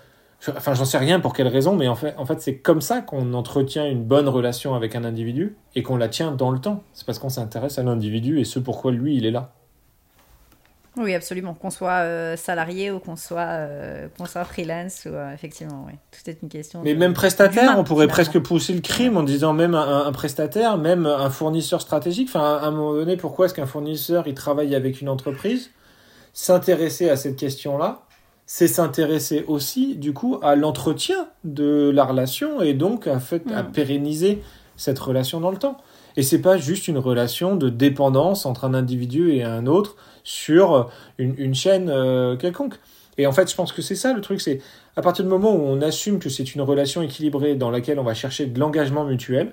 [0.48, 3.00] Enfin, j'en sais rien pour quelle raison, mais en fait, en fait c'est comme ça
[3.00, 6.82] qu'on entretient une bonne relation avec un individu et qu'on la tient dans le temps.
[6.94, 9.52] C'est parce qu'on s'intéresse à l'individu et ce pourquoi lui, il est là.
[10.98, 11.54] Oui, absolument.
[11.54, 15.94] Qu'on soit euh, salarié ou qu'on soit, euh, qu'on soit freelance, ou, euh, effectivement, oui.
[16.10, 16.82] Tout est une question.
[16.84, 18.12] Mais de- même prestataire, on pourrait finalement.
[18.30, 22.28] presque pousser le crime en disant même un, un prestataire, même un fournisseur stratégique.
[22.28, 25.70] Enfin, à un moment donné, pourquoi est-ce qu'un fournisseur il travaille avec une entreprise?
[26.34, 28.02] S'intéresser à cette question-là,
[28.46, 33.62] c'est s'intéresser aussi, du coup, à l'entretien de la relation et donc à, fait, à
[33.62, 33.72] Mm.
[33.72, 34.42] pérenniser
[34.76, 35.78] cette relation dans le temps.
[36.16, 40.90] Et c'est pas juste une relation de dépendance entre un individu et un autre sur
[41.18, 42.74] une, une chaîne euh, quelconque.
[43.18, 44.60] Et, Et en fait, je pense que c'est ça le truc, c'est
[44.96, 48.04] à partir du moment où on assume que c'est une relation équilibrée dans laquelle on
[48.04, 49.52] va chercher de l'engagement mutuel,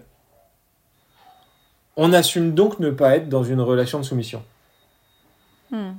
[1.97, 4.43] on assume donc ne pas être dans une relation de soumission.
[5.71, 5.91] Hmm.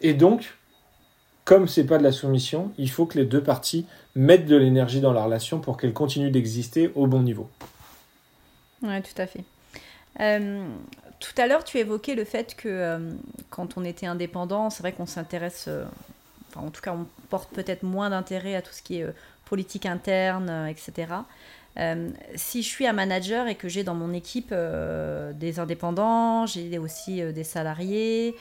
[0.00, 0.54] Et donc,
[1.44, 5.00] comme c'est pas de la soumission, il faut que les deux parties mettent de l'énergie
[5.00, 7.48] dans la relation pour qu'elle continue d'exister au bon niveau.
[8.82, 9.44] Oui, tout à fait.
[10.20, 10.66] Euh,
[11.20, 12.98] tout à l'heure, tu évoquais le fait que euh,
[13.50, 15.84] quand on était indépendant, c'est vrai qu'on s'intéresse, euh,
[16.50, 19.06] enfin en tout cas on porte peut-être moins d'intérêt à tout ce qui est
[19.44, 21.06] politique interne, etc.
[22.34, 27.22] si je suis un manager et que j'ai dans mon équipe des indépendants, j'ai aussi
[27.32, 28.36] des salariés,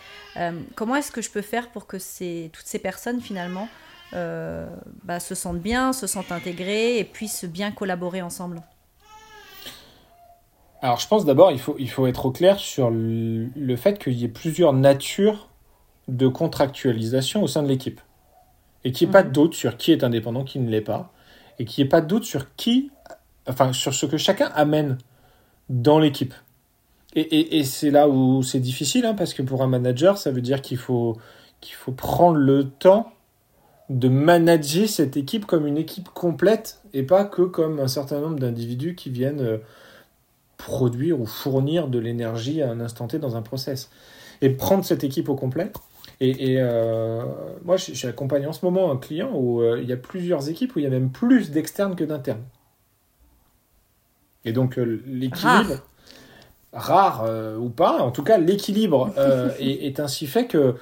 [0.75, 3.69] comment est-ce que je peux faire pour que toutes ces personnes finalement
[4.11, 8.61] bah, se sentent bien, se sentent intégrées et puissent bien collaborer ensemble?
[10.81, 14.13] Alors je pense d'abord il faut, il faut être au clair sur le, fait qu'il
[14.13, 15.49] y ait plusieurs natures
[16.07, 17.99] de contractualisation au sein de l'équipe.
[18.83, 19.33] Et qu'il n'y ait pas de mhm.
[19.33, 21.11] doute sur qui est indépendant, qui ne l'est pas.
[21.59, 22.91] Et qu'il n'y ait pas de doute sur qui,
[23.49, 24.97] enfin sur ce que chacun amène
[25.69, 26.33] dans l'équipe.
[27.15, 30.41] Et, et, c'est là où c'est difficile, hein, parce que pour un manager, ça veut
[30.41, 31.17] dire qu'il faut,
[31.61, 33.11] qu'il faut prendre le temps
[33.89, 38.37] de manager cette équipe comme une équipe complète et pas que comme un certain nombre
[38.37, 39.57] d'individus qui viennent euh,
[40.57, 43.89] produire ou fournir de l'énergie à un instant T dans un process.
[44.41, 45.71] Et prendre cette équipe au complet.
[46.19, 47.23] Et, euh,
[47.63, 50.79] moi, j'accompagne en ce moment un client où euh, il y a plusieurs équipes où
[50.79, 52.43] il y a même plus d'externes que d'internes.
[54.43, 55.83] Et donc, euh, l'équilibre,
[56.73, 57.25] rare,
[57.59, 59.13] ou pas, en tout cas, l'équilibre
[59.59, 60.75] est, est, ainsi fait que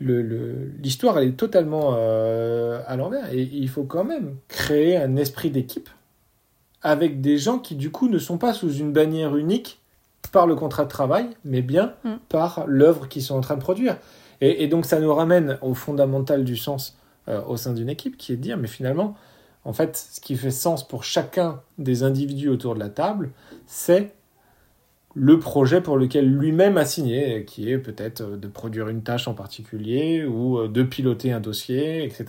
[0.00, 3.32] l'histoire, elle est totalement à l'envers.
[3.32, 5.88] Et il faut quand même créer un esprit d'équipe
[6.82, 9.80] avec des gens qui du coup ne sont pas sous une bannière unique
[10.32, 12.14] par le contrat de travail, mais bien mm.
[12.28, 13.96] par l'œuvre qu'ils sont en train de produire.
[14.40, 16.96] Et, donc ça nous ramène au fondamental du sens
[17.28, 19.14] euh, au sein d'une équipe, qui est de dire, mais finalement,
[19.64, 23.32] en fait, ce qui fait sens pour chacun des individus autour de la table,
[23.66, 24.14] c'est
[25.14, 29.34] le projet pour lequel lui-même a signé, qui est peut-être de produire une tâche en
[29.34, 32.26] particulier ou euh, de piloter un dossier, etc.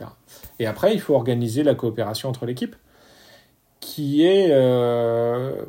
[0.60, 2.76] Et après, il faut organiser la coopération entre l'équipe
[3.82, 5.66] qui est, euh,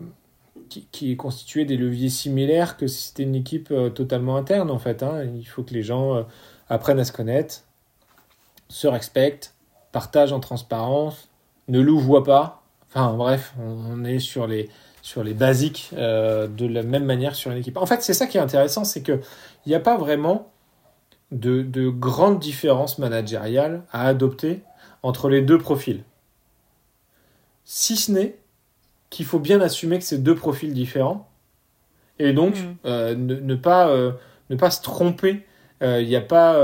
[0.68, 4.78] qui, est constitué des leviers similaires que si c'était une équipe euh, totalement interne en
[4.78, 5.02] fait.
[5.02, 5.24] Hein.
[5.34, 6.22] Il faut que les gens euh,
[6.68, 7.64] apprennent à se connaître,
[8.68, 9.54] se respectent,
[9.90, 11.30] partagent en transparence,
[11.66, 12.62] ne louvoient pas.
[12.88, 14.68] Enfin bref, on, est sur les,
[15.00, 17.78] sur les basiques de la même manière sur une équipe.
[17.78, 19.20] En fait, c'est ça qui est intéressant, c'est qu'il
[19.66, 20.50] n'y a pas vraiment
[21.30, 24.60] de, de grandes différences managériales à adopter
[25.02, 26.04] entre les deux profils
[27.75, 28.37] si ce n'est
[29.09, 31.31] qu'il faut bien assumer que c'est deux profils différents
[32.18, 32.75] et donc mm.
[32.85, 34.12] euh, ne, pas, euh,
[34.51, 35.47] ne pas se tromper.
[35.81, 36.62] Il euh, n'y a pas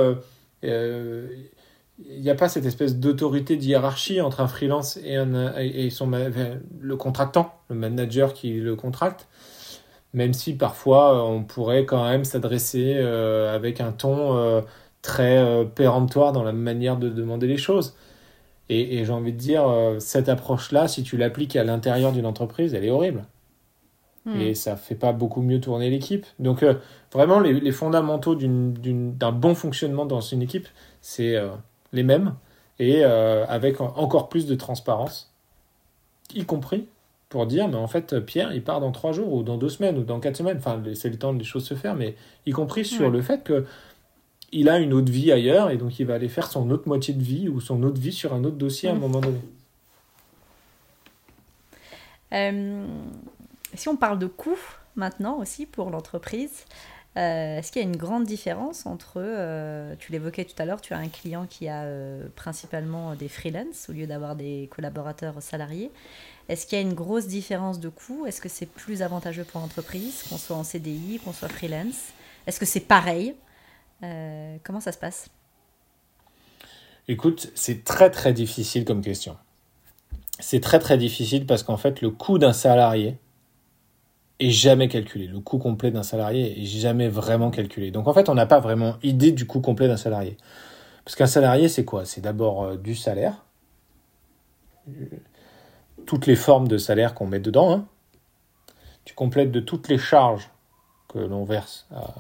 [0.63, 6.11] il n'y a pas cette espèce d'autorité d'hierarchie entre un freelance et, un, et son,
[6.11, 9.29] le contractant, le manager qui le contracte,
[10.13, 14.63] même si parfois on pourrait quand même s'adresser avec un ton
[15.01, 17.97] très péremptoire dans la manière de demander les choses.
[18.71, 22.75] Et, j'ai envie de dire, euh, cette approche-là, si tu l'appliques à l'intérieur d'une entreprise,
[22.75, 23.25] elle est horrible.
[24.27, 24.41] Hmm.
[24.41, 26.27] Et ça fait pas beaucoup mieux tourner l'équipe.
[26.39, 26.75] Donc, euh,
[27.13, 30.69] vraiment, les, fondamentaux d'un bon fonctionnement dans une équipe,
[31.01, 31.49] c'est euh,
[31.93, 32.35] les mêmes.
[32.81, 35.35] Et avec encore plus de transparence,
[36.33, 36.87] y compris
[37.29, 39.99] pour dire, mais en fait, Pierre, il part dans trois jours, ou dans deux semaines,
[39.99, 40.59] ou dans quatre semaines.
[40.59, 42.15] Enfin, c'est le temps de les choses se faire, mais
[42.47, 43.67] y compris sur le fait que
[44.53, 47.15] il a une autre vie ailleurs et donc il va aller faire son autre moitié
[47.15, 49.01] de vie ou son autre vie sur un autre dossier à un mm.
[49.01, 49.41] moment donné.
[52.33, 52.87] Euh,
[53.75, 54.59] si on parle de coûts
[54.97, 56.65] maintenant aussi pour l'entreprise,
[57.17, 60.81] euh, est-ce qu'il y a une grande différence entre, euh, tu l'évoquais tout à l'heure,
[60.81, 61.87] tu as un client qui a
[62.37, 65.91] principalement des freelances au lieu d'avoir des collaborateurs salariés.
[66.49, 68.25] Est-ce qu'il y a une grosse différence de coûts?
[68.27, 72.13] Est-ce que c'est plus avantageux pour l'entreprise, qu'on soit en CDI, qu'on soit freelance?
[72.47, 73.35] Est-ce que c'est pareil?
[74.03, 75.31] Euh, comment ça se passe?
[77.09, 79.37] Écoute, c'est très très difficile comme question.
[80.41, 83.19] C'est très très difficile parce qu'en fait, le coût d'un salarié
[84.41, 85.27] est jamais calculé.
[85.27, 87.91] Le coût complet d'un salarié est jamais vraiment calculé.
[87.91, 90.37] Donc en fait, on n'a pas vraiment idée du coût complet d'un salarié.
[91.05, 92.05] Parce qu'un salarié, c'est quoi?
[92.05, 93.45] C'est d'abord euh, du salaire,
[96.07, 97.73] toutes les formes de salaire qu'on met dedans.
[97.73, 97.87] Hein.
[99.05, 100.51] Tu complètes de toutes les charges
[101.09, 102.15] que l'on verse à,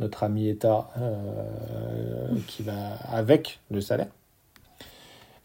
[0.00, 4.08] notre ami État euh, qui va avec le salaire.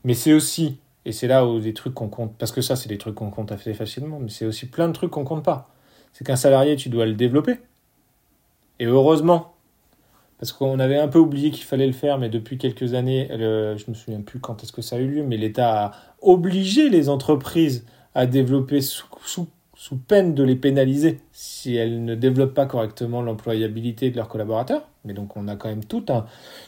[0.03, 2.89] Mais c'est aussi, et c'est là où des trucs qu'on compte, parce que ça c'est
[2.89, 5.69] des trucs qu'on compte assez facilement, mais c'est aussi plein de trucs qu'on compte pas.
[6.13, 7.59] C'est qu'un salarié, tu dois le développer.
[8.79, 9.53] Et heureusement
[10.39, 13.75] parce qu'on avait un peu oublié qu'il fallait le faire, mais depuis quelques années, je
[13.77, 15.91] je me souviens plus quand est-ce que ça a eu lieu, mais l'État a
[16.21, 17.85] obligé les entreprises
[18.15, 19.47] à développer sous,
[20.07, 24.83] peine de les pénaliser si elles ne développent pas correctement l'employabilité de leurs collaborateurs.
[25.05, 26.25] Mais donc on a quand même tout un,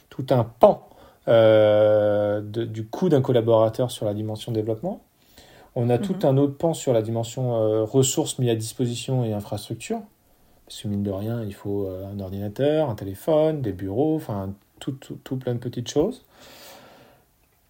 [0.10, 0.88] tout un pan
[1.28, 5.02] euh, du coût d'un collaborateur sur la dimension développement.
[5.76, 6.26] On a tout mhm.
[6.26, 10.02] un autre pan sur la dimension euh, ressources mises à disposition et infrastructures.
[10.66, 14.54] Parce que mine de rien, il faut euh, un ordinateur, un téléphone, des bureaux, enfin
[14.80, 16.24] tout, tout, plein de petites choses.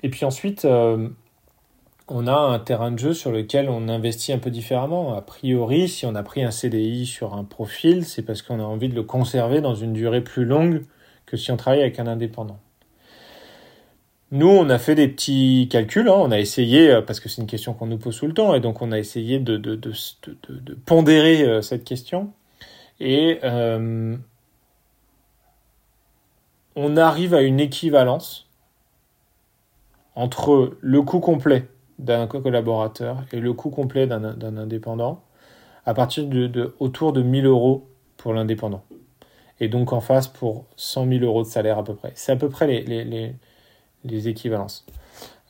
[0.04, 1.10] Et puis ensuite, euh,
[2.14, 5.16] on a un terrain de jeu sur lequel on investit un peu différemment.
[5.16, 8.64] A priori, si on a pris un CDI sur un profil, c'est parce qu'on a
[8.64, 10.84] envie de le conserver dans une durée plus longue
[11.26, 12.60] que si on travaille avec un indépendant.
[14.32, 16.16] Nous, on a fait des petits calculs, hein.
[16.18, 18.54] on a essayé, euh, parce que c'est une question qu'on nous pose tout le temps,
[18.54, 19.80] et donc on a essayé de,
[20.86, 22.32] pondérer cette question.
[23.00, 24.16] Et euh,
[26.76, 28.48] on arrive à une équivalence
[30.16, 31.68] entre le coût complet
[32.02, 35.24] d'un collaborateur et le coût complet d'un indépendant
[35.86, 37.88] à partir de, autour de 1000 euros
[38.18, 38.84] pour l'indépendant.
[39.60, 42.12] Et donc en face pour 100 000 euros de salaire à peu près.
[42.16, 43.36] C'est à peu près les, les,
[44.04, 44.86] les, équivalences.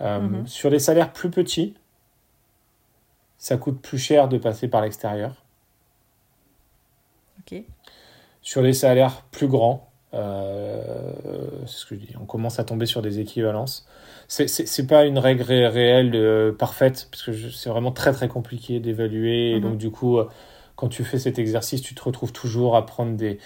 [0.02, 0.48] Euh, mhm.
[0.48, 1.76] Sur des salaires plus petits,
[3.38, 5.44] ça coûte plus cher de passer par l'extérieur.
[8.42, 11.14] Sur les salaires plus grands, euh,
[11.66, 13.88] c'est ce que je dis, on commence à tomber sur des équivalences.
[14.34, 19.52] C'est pas une règle réelle euh, parfaite, parce que c'est vraiment très très compliqué d'évaluer.
[19.52, 19.62] Et mhm.
[19.62, 20.30] donc, du coup, euh,
[20.78, 23.40] quand tu fais cet exercice, tu te retrouves toujours à prendre des,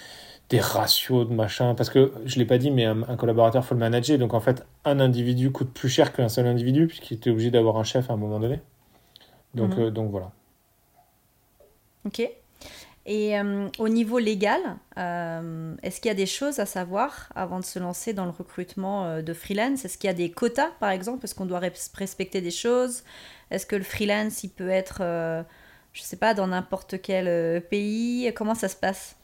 [0.48, 1.74] des ratios de machin.
[1.74, 4.16] Parce que je l'ai pas dit, mais un, collaborateur, faut le manager.
[4.16, 7.78] Donc, en fait, un individu coûte plus cher qu'un seul individu, puisqu'il était obligé d'avoir
[7.78, 8.60] un chef à un moment donné.
[9.56, 9.90] Donc, mhm.
[9.90, 10.30] donc voilà.
[12.04, 12.30] Ok.
[13.08, 14.60] Et euh, au niveau légal,
[14.98, 18.32] euh, est-ce qu'il y a des choses à savoir avant de se lancer dans le
[18.32, 19.84] recrutement euh, de freelance?
[19.84, 21.24] Est-ce qu'il y a des quotas, par exemple?
[21.24, 21.60] Est-ce qu'on doit
[21.94, 23.04] respecter des choses?
[23.52, 28.32] Est-ce que le freelance, il peut être, je ne sais pas, dans n'importe quel pays?
[28.34, 29.14] Comment ça se passe?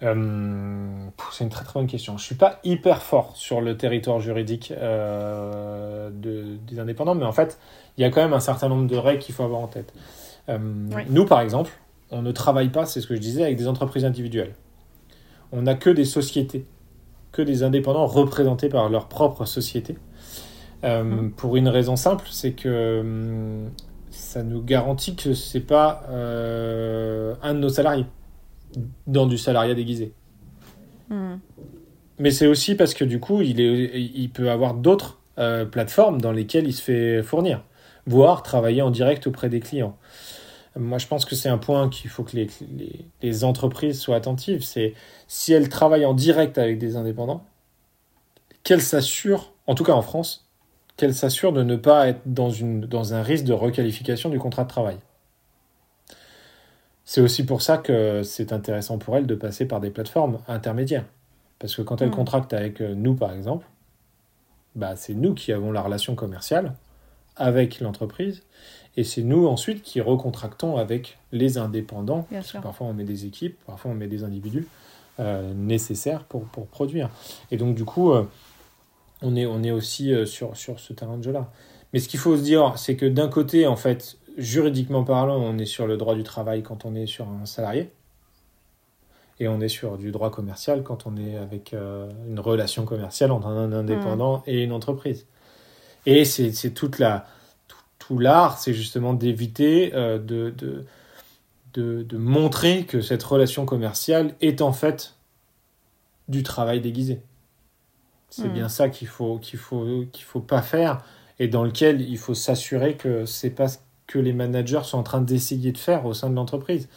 [0.00, 2.16] C'est une très très bonne question.
[2.16, 7.32] Je ne suis pas hyper fort sur le territoire juridique de, des indépendants, mais en
[7.32, 7.58] fait,
[7.98, 9.92] il y a quand même un certain nombre de règles qu'il faut avoir en tête.
[10.48, 11.72] Nous, par exemple,
[12.10, 14.54] on ne travaille pas, c'est ce que je disais, avec des entreprises individuelles.
[15.52, 16.66] On n'a que des sociétés,
[17.32, 19.96] que des indépendants représentés par leur propre société.
[20.84, 21.32] Euh, mmh.
[21.32, 23.70] Pour une raison simple, c'est que hum,
[24.10, 28.06] ça nous garantit que c'est pas euh, un de nos salariés
[29.06, 30.12] dans du salariat déguisé.
[31.08, 31.34] Mmh.
[32.18, 36.20] Mais c'est aussi parce que du coup, il, est, il peut avoir d'autres euh, plateformes
[36.20, 37.62] dans lesquelles il se fait fournir,
[38.06, 39.96] voire travailler en direct auprès des clients.
[40.78, 42.48] Moi, je pense que c'est un point qu'il faut que les,
[43.22, 44.62] les, entreprises soient attentives.
[44.62, 44.94] C'est
[45.26, 47.44] si elles travaillent en direct avec des indépendants,
[48.62, 50.46] qu'elles s'assurent, en tout cas en France,
[50.96, 54.64] qu'elles s'assurent de ne pas être dans, une, dans un risque de requalification du contrat
[54.64, 54.96] de travail.
[57.04, 61.04] C'est aussi pour ça que c'est intéressant pour elles de passer par des plateformes intermédiaires.
[61.58, 62.16] Parce que quand elles mmh.
[62.16, 63.66] contractent avec euh, nous, par exemple,
[64.74, 66.74] bah, c'est nous qui avons la relation commerciale
[67.36, 68.42] avec l'entreprise
[68.96, 72.26] et c'est nous ensuite qui recontractons avec les indépendants.
[72.62, 74.66] parfois on met des équipes, parfois on met des individus
[75.20, 77.10] euh, nécessaires pour, pour, produire.
[77.50, 78.24] Et donc du coup, euh,
[79.22, 81.50] on, est, on est aussi euh, sur, sur ce terrain de jeu-là.
[81.92, 85.58] Mais ce qu'il faut se dire, c'est que d'un côté, en fait, juridiquement parlant, on
[85.58, 87.90] est sur le droit du travail quand on est sur un salarié.
[89.38, 93.48] Et on est sur du droit commercial quand on est avec une relation commerciale entre
[93.48, 94.42] un indépendant mmh.
[94.46, 95.26] et une entreprise.
[96.06, 97.26] Et c'est toute la,
[97.98, 100.54] tout l'art, c'est justement d'éviter euh, de,
[101.74, 105.14] de, de, montrer que cette relation commerciale est en fait
[106.28, 107.20] du travail déguisé.
[108.30, 108.52] C'est hmm.
[108.52, 111.02] bien ça qu'il faut qu'il faut qu'il faut pas faire
[111.38, 115.02] et dans lequel il faut s'assurer que c'est pas ce que les managers sont en
[115.02, 116.88] train d'essayer de faire au sein de l'entreprise.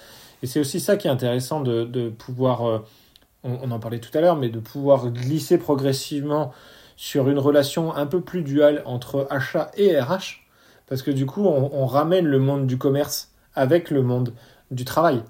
[0.43, 2.79] Et c'est aussi ça qui est intéressant de, de pouvoir, euh,
[3.43, 6.53] on, on, en parlait tout à l'heure, mais de pouvoir glisser progressivement
[6.99, 10.43] sur une relation un peu plus duale entre achat et RH,
[10.85, 14.33] parce que du coup, on, ramène le monde du commerce avec le monde
[14.69, 15.23] du travail.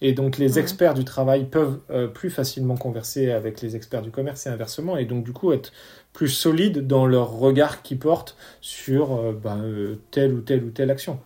[0.00, 4.12] Et donc les experts du travail peuvent euh, plus facilement converser avec les experts du
[4.12, 5.72] commerce et inversement, et donc du coup être
[6.12, 10.70] plus solides dans leur regard qu'ils portent sur euh, ben, euh, telle ou telle ou
[10.70, 11.18] telle action.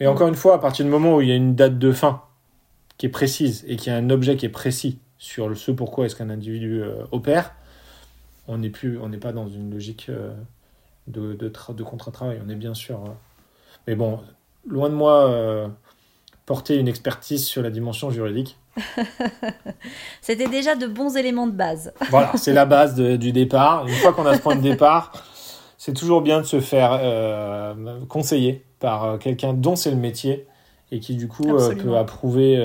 [0.00, 1.92] Et encore une fois, à partir du moment où il y a une date de
[1.92, 2.22] fin
[2.98, 6.06] qui est précise et qu'il y a un objet qui est précis sur ce pourquoi
[6.06, 7.54] est-ce qu'un individu opère,
[8.48, 10.10] on n'est plus, on n'est pas dans une logique
[11.06, 12.40] de, de, de contrat de travail.
[12.44, 12.96] On est bien sûr.
[12.96, 13.16] Hein.
[13.86, 14.20] Mais bon,
[14.66, 15.68] loin de moi euh,
[16.46, 18.58] porter une expertise sur la dimension juridique.
[20.20, 21.92] C'était déjà de bons éléments de base.
[22.10, 23.86] voilà, c'est la base du départ.
[23.86, 25.12] Une fois qu'on a ce point de départ,
[25.78, 27.74] c'est toujours bien de se faire euh,
[28.08, 30.46] conseiller par euh, quelqu'un dont c'est le métier
[30.90, 32.56] et qui du coup euh, peut approuver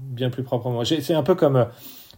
[0.00, 0.84] bien plus proprement.
[0.84, 1.66] C'est un peu comme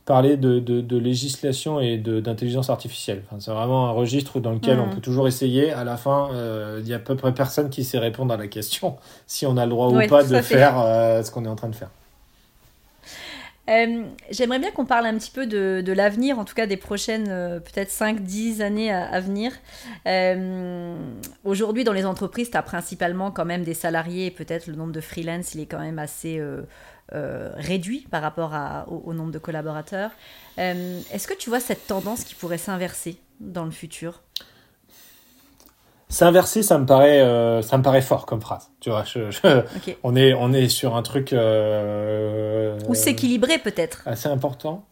[0.09, 3.23] parler de, de, législation et d'intelligence artificielle.
[3.27, 4.95] Enfin, c'est vraiment un registre dans lequel on hmm.
[4.95, 5.71] peut toujours essayer.
[5.71, 6.31] À la fin,
[6.79, 8.97] il y a à peu près personne qui sait répondre à la question
[9.27, 10.75] si on a le droit ou pas de faire
[11.25, 11.91] ce qu'on est en train de faire.
[13.69, 17.29] Euh, j'aimerais bien qu'on parle un petit peu de, l'avenir, en tout cas des prochaines
[17.29, 19.53] euh, peut-être 5-10 années à, venir.
[20.07, 20.97] Euh,
[21.45, 24.93] aujourd'hui, dans les entreprises, tu as principalement quand même des salariés et peut-être le nombre
[24.93, 26.41] de freelance, il est quand même assez
[27.13, 28.53] réduit par rapport
[28.89, 30.11] au, nombre de collaborateurs.
[30.57, 34.23] Est-ce que tu vois cette tendance qui pourrait s'inverser dans le futur?
[36.11, 38.71] S'inverser, ça me paraît, euh, ça me paraît fort comme phrase.
[38.81, 39.05] Tu vois,
[40.03, 41.35] on est, on est sur un truc.
[41.35, 44.03] Euh, Ou s'équilibrer peut-être.
[44.07, 44.87] Assez important.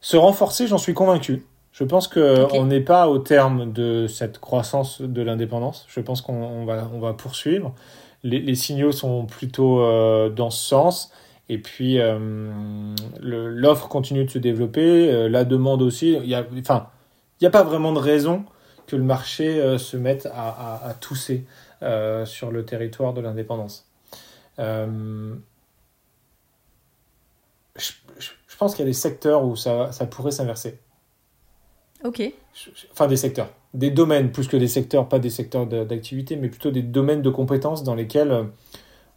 [0.00, 1.44] Se renforcer, j'en suis convaincu.
[1.72, 5.84] Je pense que on n'est pas au terme de cette croissance de l'indépendance.
[5.88, 7.74] Je pense qu'on va, on va poursuivre.
[8.22, 11.12] Les, les signaux sont plutôt euh, dans ce sens.
[11.48, 11.98] Et puis
[13.20, 16.14] l'offre continue de se développer, la demande aussi.
[16.14, 16.88] Il y a, enfin,
[17.42, 18.44] il n'y a pas vraiment de raison
[18.86, 21.44] que le marché euh, se mette à, tousser
[21.82, 23.88] euh, sur le territoire de l'indépendance.
[24.58, 25.34] Euh,
[27.76, 27.92] je,
[28.58, 30.78] pense qu'il y a des secteurs où ça, ça pourrait s'inverser.
[32.04, 32.22] Ok.
[32.92, 33.50] Enfin, des secteurs.
[33.74, 37.30] Des domaines, plus que des secteurs, pas des secteurs d'activité, mais plutôt des domaines de
[37.30, 38.46] compétences dans lesquels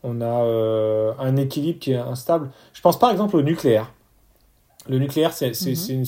[0.06, 2.52] on a un équilibre qui est instable.
[2.74, 3.92] Je pense par exemple au nucléaire.
[4.88, 5.76] Le nucléaire, c'est mhm.
[5.90, 6.06] une,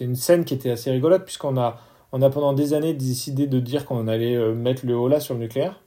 [0.00, 1.80] une, scène qui était assez rigolote, puisqu'on a,
[2.12, 5.34] on a pendant des années décidé de dire qu'on allait euh, mettre le holà sur
[5.34, 5.80] le nucléaire.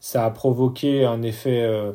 [0.00, 1.92] Ça a provoqué un effet euh,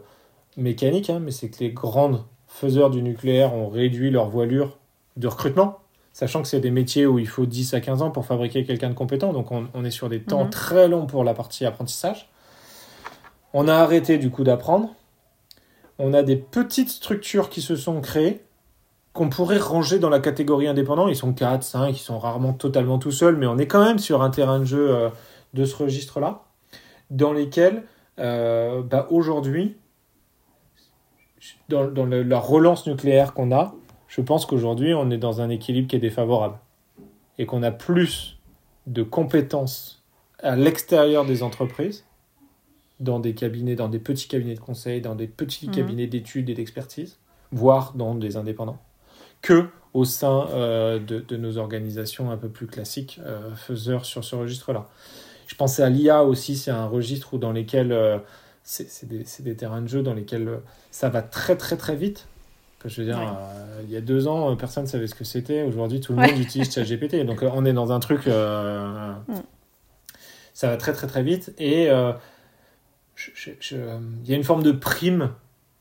[0.58, 4.78] mécanique, hein, mais c'est que les grandes faiseurs du nucléaire ont réduit leur voilure
[5.16, 5.78] de recrutement,
[6.12, 8.90] sachant que c'est des métiers où il faut 10 à 15 ans pour fabriquer quelqu'un
[8.90, 10.50] de compétent, donc on, est sur des temps mhm.
[10.50, 12.29] très longs pour la partie apprentissage.
[13.54, 14.96] On a arrêté du coup d'apprendre.
[15.98, 18.42] On a des petites structures qui se sont créées
[19.14, 21.08] qu'on pourrait ranger dans la catégorie indépendant.
[21.08, 24.00] Ils sont 4, 5, ils sont rarement totalement tout seuls, mais on est quand même
[24.00, 25.10] sur un terrain de jeu euh,
[25.54, 26.44] de ce registre-là,
[27.10, 27.84] dans lesquels,
[28.20, 29.78] euh, bah, aujourd'hui,
[31.70, 33.74] dans, la relance nucléaire qu'on a,
[34.08, 36.58] je pense qu'aujourd'hui, on est dans un équilibre qui est défavorable.
[37.38, 38.38] Et qu'on a plus
[38.88, 40.04] de compétences
[40.42, 42.06] à l'extérieur des entreprises,
[43.00, 45.72] dans des cabinets, dans des petits cabinets de conseil, dans des petits mmh.
[45.72, 47.18] cabinets d'études et d'expertise,
[47.52, 48.80] voire dans des indépendants
[49.42, 54.36] que au sein euh, de, nos organisations un peu plus classiques euh, faiseurs sur ce
[54.36, 54.88] registre-là.
[55.48, 58.20] Je pensais à l'IA aussi, c'est un registre où dans lesquels euh,
[58.64, 60.60] c'est des, terrains de jeu dans lesquels
[60.92, 62.28] ça va très très très vite.
[62.86, 63.20] Je veux dire,
[63.84, 65.64] il y a deux ans, personne ne savait ce que c'était.
[65.64, 67.26] Aujourd'hui, tout le monde utilise ChatGPT.
[67.26, 68.22] Donc, on est dans un truc.
[69.28, 69.42] Mm.
[70.54, 71.54] Ça va très très très vite.
[71.58, 71.90] Et
[73.42, 75.32] il y a une forme de prime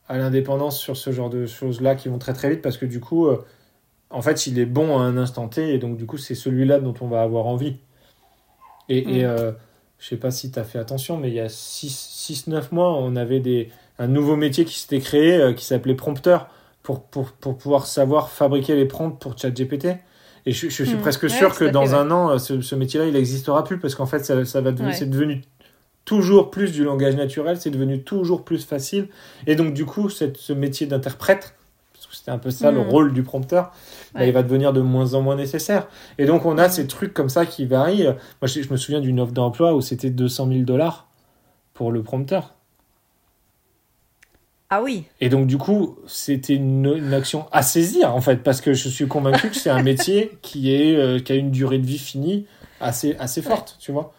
[0.08, 3.00] à l'indépendance sur ce genre de choses-là qui vont très très vite parce que du
[3.00, 3.44] coup, euh,
[4.10, 6.80] en fait, il est bon à un instant T et donc du coup, c'est celui-là
[6.80, 7.76] dont on va avoir envie.
[8.88, 9.26] Et, mm.
[9.26, 9.52] euh,
[9.98, 13.16] je sais pas si tu as fait attention, mais il y a 6-9 mois, on
[13.16, 16.48] avait des, un nouveau métier qui s'était créé euh, qui s'appelait prompteur
[16.82, 19.88] pour, pour, pour, pouvoir savoir fabriquer les prompts pour ChatGPT.
[20.46, 21.00] Et je, je suis mm.
[21.00, 24.24] presque sûr que dans un an, ce, ce métier-là, il n'existera plus parce qu'en fait,
[24.24, 25.42] ça, ça va c'est devenu
[26.08, 29.08] toujours plus du langage naturel, c'est devenu toujours plus facile.
[29.46, 31.54] Et donc, du coup, cette, ce métier d'interprète,
[31.92, 32.88] parce que c'était un peu ça le mm.
[32.88, 33.72] rôle du prompteur,
[34.14, 35.86] bah, il va devenir de moins en moins nécessaire.
[36.16, 38.06] Et donc, on a ces trucs comme ça qui varient.
[38.40, 41.08] Moi, je, me souviens d'une offre d'emploi où c'était 200 000 dollars
[41.74, 42.54] pour le prompteur.
[44.70, 45.04] Ah oui.
[45.20, 49.08] Et donc, du coup, c'était une, action à saisir, en fait, parce que je suis
[49.08, 52.46] convaincu que c'est un métier qui, est, euh, qui a une durée de vie finie
[52.80, 54.14] assez, assez forte, tu vois.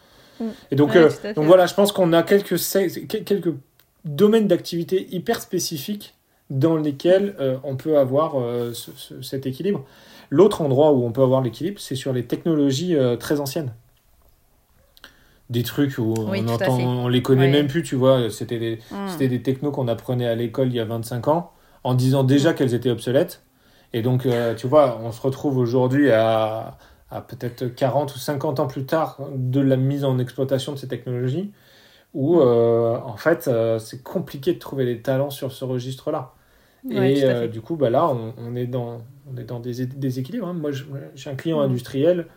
[0.71, 2.57] Et donc, euh, donc voilà, je pense qu'on a quelques,
[3.25, 3.53] quelques
[4.05, 6.15] domaines d'activité hyper spécifiques
[6.49, 8.73] dans lesquels euh, on peut avoir euh,
[9.21, 9.85] cet équilibre.
[10.29, 13.73] L'autre endroit où on peut avoir l'équilibre, c'est sur les technologies très anciennes.
[15.49, 18.29] Des trucs où on entend, on les connaît même plus, tu vois.
[18.29, 19.17] C'était des, mm.
[19.17, 21.51] des technos qu'on apprenait à l'école il y a 25 ans,
[21.83, 22.55] en disant déjà mm.
[22.55, 23.41] qu'elles étaient obsolètes.
[23.91, 24.27] Et donc,
[24.57, 26.77] tu vois, on se retrouve aujourd'hui à,
[27.11, 30.87] à peut-être 40 ou 50 ans plus tard de la mise en exploitation de ces
[30.87, 31.51] technologies,
[32.13, 36.33] où euh, en fait euh, c'est compliqué de trouver des talents sur ce registre-là.
[36.89, 39.01] et euh, du coup, bah là, on, est dans,
[39.31, 40.47] on est dans des, des équilibres.
[40.47, 40.53] Hein.
[40.53, 40.71] Moi,
[41.15, 41.63] j'ai un client mm.
[41.63, 42.27] industriel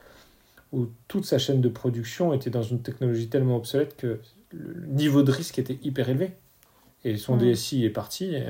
[0.72, 4.20] où toute sa chaîne de production était dans une technologie tellement obsolète que
[4.52, 6.32] le niveau de risque était hyper élevé.
[7.04, 7.52] Et son Mm.
[7.52, 8.44] DSI est parti, et,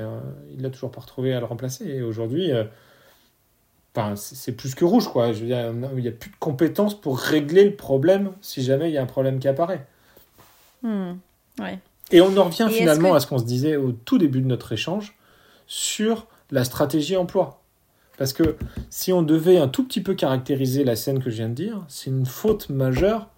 [0.54, 1.86] il l'a toujours pas retrouvé à le remplacer.
[1.86, 2.52] Et aujourd'hui,
[3.94, 5.32] enfin, c'est plus que rouge, quoi.
[5.32, 8.90] Je veux dire, il n'y a plus de compétences pour régler le problème si jamais
[8.90, 9.86] il y a un problème qui apparaît.
[10.82, 11.12] Hmm.
[11.60, 11.78] Ouais.
[12.10, 14.40] Et on en revient Et finalement que- à ce qu'on se disait au tout début
[14.40, 15.16] de notre échange
[15.66, 17.60] sur la stratégie emploi.
[18.18, 18.56] Parce que
[18.90, 21.82] si on devait un tout petit peu caractériser la scène que je viens de dire,
[21.88, 23.28] c'est une faute majeure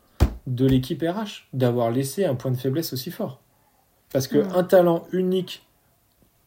[0.47, 3.41] de l'équipe RH d'avoir laissé un point de faiblesse aussi fort.
[4.13, 4.53] Parce que Mm.
[4.57, 5.67] un talent unique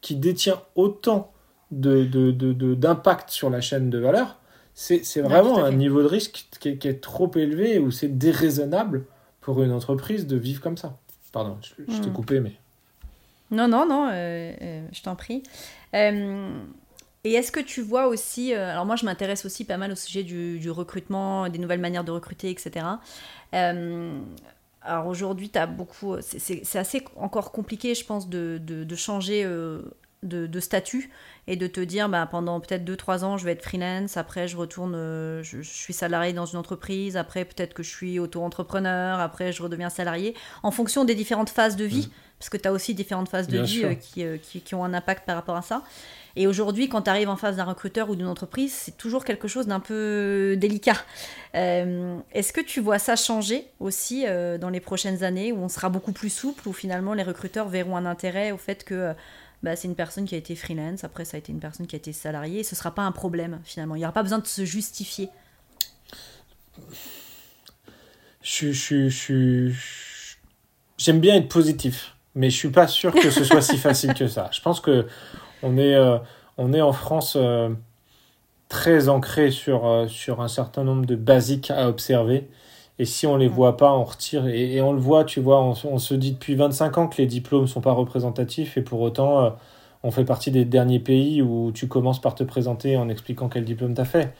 [0.02, 1.32] qui détient autant
[1.70, 4.36] de, de- de- de- d'impact sur la chaîne de valeur,
[4.74, 8.16] c'est, Ouais, vraiment un niveau de risque qui est, qui est trop élevé ou c'est
[8.16, 9.04] déraisonnable
[9.40, 10.96] pour une entreprise de vivre comme ça.
[11.32, 12.12] Pardon, je, je t'ai Mm.
[12.12, 12.52] coupé, mais...
[13.50, 15.42] Non, non, non, euh, euh, je t'en prie.
[15.94, 16.50] Euh,
[17.24, 20.22] et est-ce que tu vois aussi, alors moi je m'intéresse aussi pas mal au sujet
[20.22, 22.86] du, du recrutement, des nouvelles manières de recruter, etc.
[24.82, 29.44] Alors aujourd'hui, tu as beaucoup, c'est- assez encore compliqué, je pense, de, de, de changer
[30.22, 31.10] de, de statut
[31.46, 34.56] et de te dire, bah, pendant peut-être 2-3 ans, je vais être freelance, après je
[34.56, 39.20] retourne, euh, je, je suis salarié dans une entreprise, après peut-être que je suis auto-entrepreneur,
[39.20, 42.72] après je redeviens salarié, en fonction des différentes phases de vie, parce que tu as
[42.72, 45.56] aussi différentes phases de vie euh, qui, euh, qui, qui ont un impact par rapport
[45.56, 45.82] à ça.
[46.36, 49.48] Et aujourd'hui, quand tu arrives en face d'un recruteur ou d'une entreprise, c'est toujours quelque
[49.48, 50.94] chose d'un peu délicat.
[51.54, 54.24] Est-ce que tu vois ça changer aussi
[54.60, 57.96] dans les prochaines années, où on sera beaucoup plus souple, où finalement les recruteurs verront
[57.96, 59.14] un intérêt au fait que
[59.62, 61.96] bah, c'est une personne qui a été freelance, après ça a été une personne qui
[61.96, 63.94] a été salariée, et ce sera pas un problème finalement.
[63.96, 65.30] Il n'y aura pas besoin de se justifier.
[68.42, 70.36] Je, je, je, je-
[70.98, 74.28] j'aime bien être positif, mais je suis pas sûr que ce soit si facile que
[74.28, 74.50] ça.
[74.52, 75.06] Je pense que
[75.62, 76.18] on est, euh,
[76.58, 77.70] on est en France euh,
[78.68, 82.48] très ancré sur, euh, sur un certain nombre de basiques à observer.
[82.98, 84.46] Et si on les voit pas, on retire.
[84.48, 87.08] Et, et on le voit, tu vois, on, se- on se dit depuis 25 ans
[87.08, 89.50] que les diplômes sont pas représentatifs, et pour autant, euh,
[90.02, 93.64] on fait partie des derniers pays où tu commences par te présenter en expliquant quel
[93.64, 94.34] diplôme tu as fait.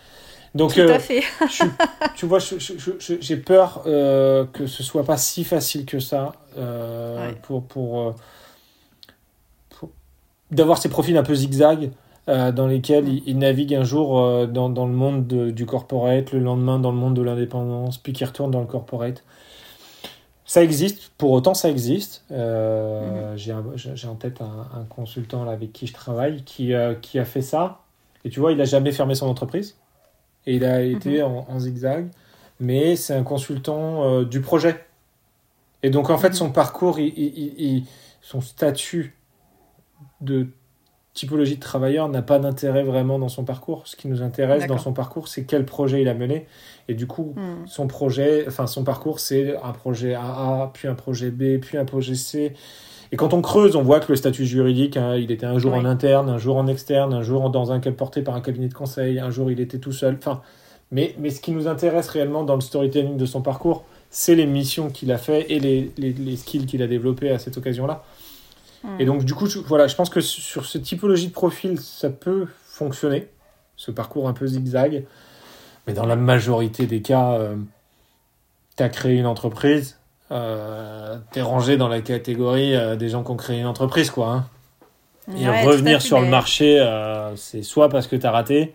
[0.55, 1.23] Donc, Tout euh, à fait.
[1.49, 1.65] je
[2.17, 7.35] tu vois, j'ai peur euh, que ce soit pas si facile que ça Ouais.
[7.43, 8.15] pour, pour,
[9.71, 9.91] pour-
[10.51, 11.91] d'avoir ces profils un peu zigzag
[12.29, 13.09] euh, dans lesquels Mm.
[13.09, 16.79] ils, ils naviguent un jour euh, dans, dans le monde de- du corporate, le lendemain
[16.79, 19.25] dans le monde de l'indépendance, puis qui retournent dans le corporate.
[20.45, 22.25] Ça existe, pour autant ça existe.
[22.31, 26.73] Euh, j'ai, un- j'ai en tête un, un consultant là, avec qui je travaille qui,
[26.73, 27.81] euh, qui a fait ça.
[28.25, 29.77] Et tu vois, il a jamais fermé son entreprise.
[30.47, 32.09] Et il a été en, en zigzag.
[32.61, 34.85] Mais c'est un consultant du projet.
[35.83, 36.35] Et donc, en fait, Mhm.
[36.35, 37.85] son parcours, il- il- il- il-
[38.23, 39.15] son statut
[40.21, 40.49] de
[41.19, 43.83] typologie de travailleur n'a pas d'intérêt vraiment dans son parcours.
[43.87, 46.47] Ce qui nous intéresse dans son parcours, c'est quel projet il a mené.
[46.89, 47.67] Et du coup, Hmm.
[47.67, 51.85] son projet, enfin son parcours, c'est un projet AA, puis un projet B, puis un
[51.85, 52.55] projet C.
[53.13, 55.73] Et quand on creuse, on voit que le statut juridique, hein, il était un jour
[55.73, 55.79] Oui.
[55.79, 58.75] en interne, un jour en externe, un jour dans un porté par un cabinet de
[58.75, 60.17] conseil, un jour il était tout seul.
[60.19, 60.41] Enfin,
[60.91, 64.47] mais, mais ce qui nous intéresse réellement dans le storytelling de son parcours, c'est les
[64.47, 68.03] missions qu'il a fait et les, les, les skills qu'il a développés à cette occasion-là.
[68.99, 72.11] Et donc, du coup, je, voilà, je pense que sur cette typologie de profil, ça
[72.11, 73.29] peut fonctionner,
[73.77, 75.05] ce parcours un peu zigzag.
[75.87, 77.39] Mais dans la majorité des cas,
[78.77, 79.99] tu as créé une entreprise,
[80.31, 84.11] euh, tu es rangé dans la catégorie euh, des gens qui ont créé une entreprise,
[84.11, 84.29] quoi.
[84.29, 84.47] hein.
[85.37, 88.75] Et Ouais, revenir sur le marché, euh, c'est soit parce que tu as raté,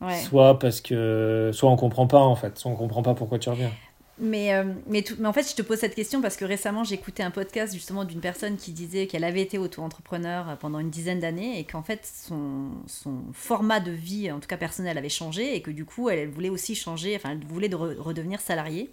[0.00, 0.14] Ouais.
[0.14, 1.50] soit parce que.
[1.52, 2.58] Soit on comprend pas, en fait.
[2.58, 3.70] Soit on comprend pas pourquoi tu reviens.
[4.18, 7.30] Mais, euh, mais, en fait, je te pose cette question parce que récemment, écouté un
[7.30, 11.58] podcast justement d'une personne qui disait qu'elle avait été auto-entrepreneur euh, pendant une dizaine d'années
[11.58, 15.62] et qu'en fait, son, son format de vie, en tout cas personnel, avait changé et
[15.62, 18.90] que du coup, elle, voulait aussi changer, enfin, elle voulait de re- redevenir salariée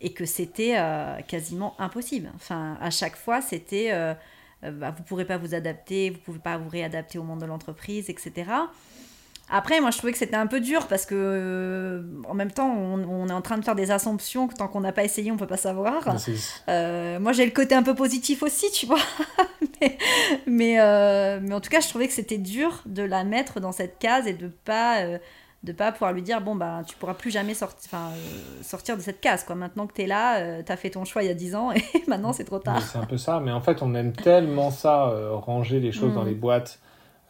[0.00, 2.30] et que c'était euh, quasiment impossible.
[2.34, 3.92] Enfin, à chaque fois, c'était
[4.62, 7.40] bah, vous ne pourrez pas vous adapter, vous ne pouvez pas vous réadapter au monde
[7.40, 8.50] de l'entreprise, etc.
[9.50, 12.68] Après, moi, je trouvais que c'était un peu dur parce que, euh, en même temps,
[12.70, 15.32] on, on est en train de faire des assumptions que tant qu'on n'a pas essayé,
[15.32, 16.18] on peut pas savoir.
[16.20, 16.34] C'est-
[16.68, 18.98] Euh, moi, j'ai le côté un peu positif aussi, tu vois.
[19.80, 19.98] mais,
[20.46, 23.72] mais, euh, mais en tout cas, je trouvais que c'était dur de la mettre dans
[23.72, 25.18] cette case et de pas, euh,
[25.64, 29.20] de pas pouvoir lui dire bon, bah, tu pourras plus jamais sortir, euh, de cette
[29.20, 29.44] case.
[29.44, 29.56] Quoi.
[29.56, 31.72] Maintenant que tu es là, tu as fait ton choix il y a 10 ans
[31.72, 32.80] et maintenant c'est trop tard.
[32.82, 36.12] C'est un peu ça, mais en fait, on aime tellement ça, euh, ranger les choses
[36.12, 36.14] Mm.
[36.14, 36.78] dans les boîtes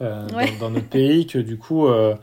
[0.01, 0.47] euh, Ouais.
[0.61, 2.15] dans, dans notre pays, que du coup, euh,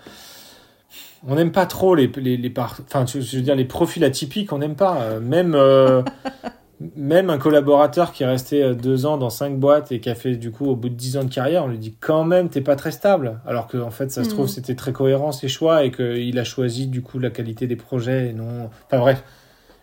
[1.27, 4.53] on n'aime pas trop les, les, les par- enfin, je, veux dire, les profils atypiques,
[4.53, 5.01] on n'aime pas.
[5.01, 6.01] Euh, même, euh,
[6.95, 10.35] même un collaborateur qui est resté deux ans dans cinq boîtes et qui a fait,
[10.35, 12.61] du coup, au bout de dix ans de carrière, on lui dit quand même, t'es
[12.61, 13.39] pas très stable.
[13.47, 14.31] Alors qu'en en fait, ça se Mm.
[14.33, 17.75] trouve, c'était très cohérent ses choix et qu'il a choisi, du coup, la qualité des
[17.77, 18.69] projets et non.
[18.87, 19.23] Enfin, bref.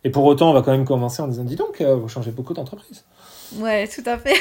[0.05, 2.55] Et pour autant, on va quand même commencer en disant dis donc, vous changez beaucoup
[2.55, 3.05] d'entreprise.
[3.59, 4.36] Ouais, tout à fait.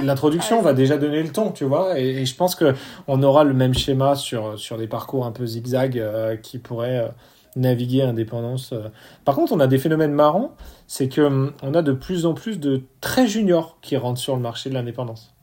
[0.02, 1.98] L'introduction va déjà donner le ton, tu vois.
[1.98, 5.98] Et, je pense qu'on aura le même schéma sur, sur des parcours un peu zigzag
[5.98, 7.08] euh, qui pourraient euh,
[7.56, 8.72] naviguer indépendance.
[8.72, 8.88] Euh.
[9.24, 10.54] Par contre, on a des phénomènes marrants.
[10.86, 14.36] C'est qu'on hum, on a de plus en plus de très juniors qui rentrent sur
[14.36, 15.34] le marché de l'indépendance.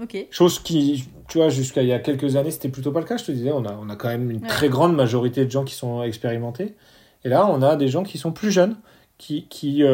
[0.00, 0.26] Ok.
[0.30, 3.16] Chose qui, tu vois, jusqu'à il y a quelques années, c'était plutôt pas le cas.
[3.16, 5.64] Je te disais, on a, on a quand même une très grande majorité de gens
[5.64, 6.74] qui sont expérimentés.
[7.24, 8.76] Et là, on a des gens qui sont plus jeunes,
[9.18, 9.84] qui, qui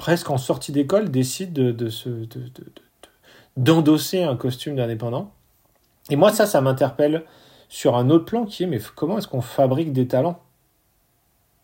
[0.00, 1.90] presque en sortie d'école, décide de, de,
[3.58, 5.30] d'endosser un costume d'indépendant.
[6.08, 7.24] Et moi, ça, ça m'interpelle
[7.68, 10.40] sur un autre plan qui est, mais comment est-ce qu'on fabrique des talents?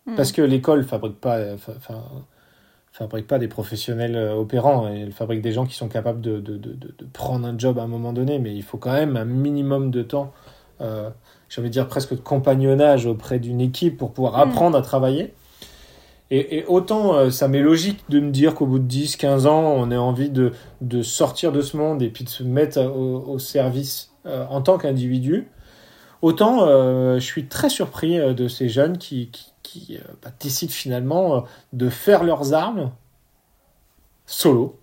[0.05, 0.13] Hmm.
[0.13, 2.03] Parce que l'école fabrique pas, enfin,
[2.91, 6.57] fabrique pas des professionnels euh, opérants, elle fabrique des gens qui sont capables de, de,
[6.57, 9.25] de, de, prendre un job à un moment donné, mais il faut quand même un
[9.25, 10.31] minimum de temps,
[10.81, 11.09] euh,
[11.57, 14.49] de dire presque de compagnonnage auprès d'une équipe pour pouvoir hmm.
[14.51, 15.33] apprendre à travailler.
[16.29, 19.61] Et, autant euh, ça m'est logique de me dire qu'au bout de 10, 15 ans,
[19.77, 20.51] on a envie de,
[20.81, 24.77] de, sortir de ce monde et puis de se mettre au, service euh, en tant
[24.77, 25.47] qu'individu,
[26.21, 31.45] autant euh, je suis très surpris de ces jeunes qui, qui, qui bah, décident finalement
[31.71, 32.91] de faire leurs armes
[34.25, 34.77] solo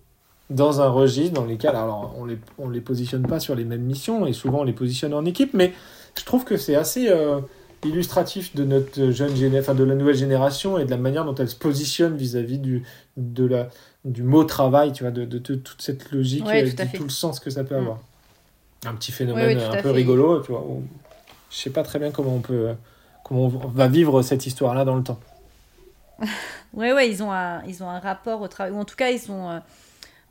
[0.49, 3.81] dans un registre dans lesquels alors on les on les positionne pas sur les mêmes
[3.81, 5.73] missions et souvent on les positionne en équipe mais
[6.17, 7.11] je trouve que c'est assez
[7.83, 11.55] illustratif de notre jeune de la nouvelle génération et de la manière dont elle se
[11.55, 12.83] positionne vis-à-vis du,
[13.17, 13.69] de la,
[14.05, 17.49] du mot travail, tu vois, de, de, toute cette logique et tout, le sens que
[17.49, 17.79] ça peut mm.
[17.79, 17.99] avoir.
[18.85, 20.63] Un petit phénomène un peu rigolo, tu vois.
[21.49, 22.69] je sais pas très bien comment on peut,
[23.23, 25.19] comment on va vivre cette histoire-là dans le temps.
[26.73, 29.09] ouais, ouais, ils ont un, ils ont un rapport au travail, ou en tout cas,
[29.09, 29.59] ils ont, euh,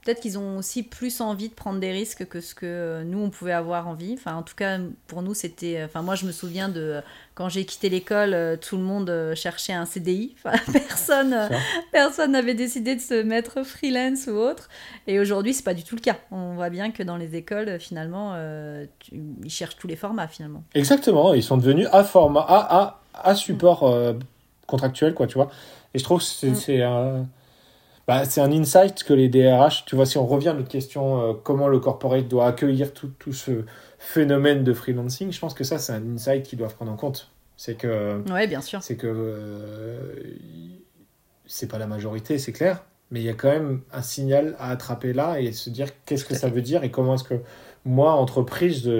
[0.05, 3.31] peut-être qu'ils ont aussi plus envie de prendre des risques que ce que nous on
[3.31, 4.15] pouvait avoir envie.
[4.15, 5.83] Enfin, en tout cas, pour nous, c'était.
[5.85, 7.01] Enfin, moi, je me souviens de
[7.35, 10.37] quand j'ai quitté l'école, euh, tout le monde euh, cherchait un CDI.
[10.45, 11.49] Enfin, personne, euh,
[11.91, 14.69] personne n'avait décidé de se mettre freelance ou autre.
[15.07, 16.17] Et aujourd'hui, c'est pas du tout le cas.
[16.31, 18.37] On voit bien que dans les écoles, finalement,
[19.13, 20.63] ils cherchent tous les formats finalement.
[20.75, 21.35] Exactement.
[21.35, 23.95] Ils sont devenus à format, à, à, à support
[24.67, 25.51] contractuel, quoi, tu vois.
[25.93, 27.27] Et je trouve que c'est mm.
[28.07, 31.21] Bah, c'est un insight que les DRH, tu vois, si on revient à notre question,
[31.21, 33.65] euh, comment le corporate doit accueillir tout, tout, ce
[33.99, 37.31] phénomène de freelancing, je pense que ça, c'est un insight qu'ils doivent prendre en compte.
[37.57, 38.23] C'est que.
[38.31, 38.83] Ouais, bien sûr.
[38.83, 39.07] C'est que.
[39.07, 40.15] Euh,
[41.47, 44.71] c'est pas la majorité, c'est clair, mais il y a quand même un signal à
[44.71, 47.41] attraper là et se dire qu'est-ce que ça veut dire et comment est-ce que
[47.87, 48.91] moi, entreprise,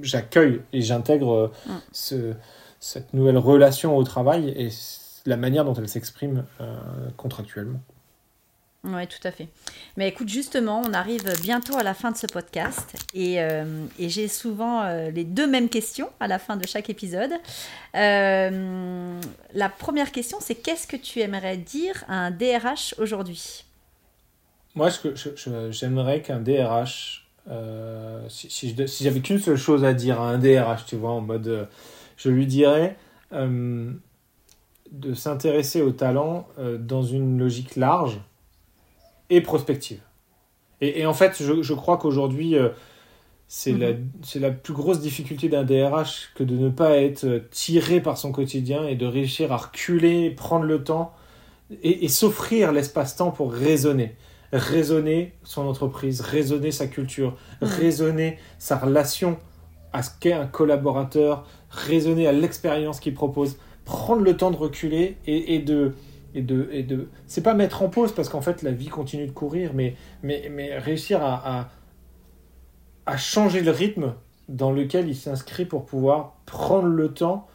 [0.00, 1.72] j'accueille et j'intègre mm.
[1.92, 2.32] ce,
[2.80, 4.70] cette nouvelle relation au travail et
[5.26, 6.76] la manière dont elle s'exprime euh,
[7.16, 7.80] contractuellement.
[8.84, 9.48] Oui, tout à fait.
[9.96, 13.64] Mais écoute, justement, on arrive bientôt à la fin de ce podcast et, euh,
[13.98, 17.32] j'ai souvent euh, les deux mêmes questions à la fin de chaque épisode.
[17.94, 23.64] la première question, c'est qu'est-ce que tu aimerais dire à un DRH aujourd'hui?
[24.76, 24.90] Moi,
[25.70, 27.26] j'aimerais qu'un DRH,
[28.28, 31.68] si, si j'avais qu'une seule chose à dire à un DRH, tu vois, en mode,
[32.16, 32.96] je lui dirais
[34.92, 38.20] de s'intéresser au talent euh, dans une logique large
[39.30, 40.00] et prospective.
[40.80, 42.68] Et, en fait, je, crois qu'aujourd'hui, euh,
[43.48, 44.00] c'est la, mhm.
[44.36, 48.30] la, plus grosse difficulté d'un DRH que de ne pas être euh, tiré par son
[48.30, 51.14] quotidien et de réussir à reculer, prendre le temps
[51.82, 54.14] et, s'offrir l'espace-temps pour raisonner.
[54.52, 57.68] Raisonner son entreprise, raisonner sa culture, mhm.
[57.68, 59.38] raisonner sa relation
[59.92, 63.56] à ce qu'est un collaborateur, raisonner à l'expérience qu'il propose
[63.86, 65.94] prendre le temps de reculer et, de
[66.34, 69.26] et de et de c'est pas mettre en pause parce qu'en fait la vie continue
[69.26, 71.70] de courir mais mais, mais réussir à,
[73.06, 74.14] à, changer le rythme
[74.48, 77.46] dans lequel il s'inscrit pour pouvoir prendre le temps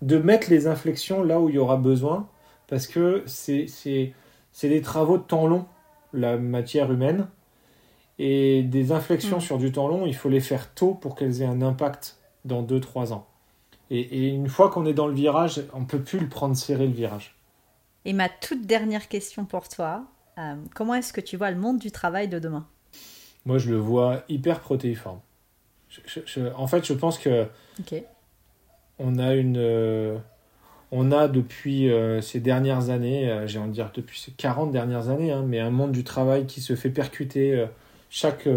[0.00, 2.28] de mettre les inflexions là où il y aura besoin
[2.68, 4.12] parce que c'est c'est
[4.52, 5.66] c'est des travaux de temps long
[6.12, 7.26] la matière humaine
[8.20, 9.42] et des inflexions mm.
[9.42, 12.62] sur du temps long il faut les faire tôt pour qu'elles aient un impact dans
[12.62, 13.26] 2-3 ans
[13.92, 16.92] et, une fois qu'on est dans le virage, on peut plus le prendre serré le
[16.92, 17.34] virage.
[18.04, 20.04] Et ma toute dernière question pour toi,
[20.38, 22.66] euh, comment est-ce que tu vois le monde du travail de demain?
[23.44, 25.20] Moi, je le vois hyper protéiforme.
[26.56, 27.46] en fait, je pense que
[28.98, 30.16] on a une, euh,
[30.90, 35.10] on a depuis euh, ces dernières années, j'ai envie de dire depuis ces 40 dernières
[35.10, 37.66] années, hein, mais un monde du travail qui se fait percuter
[38.08, 38.48] chaque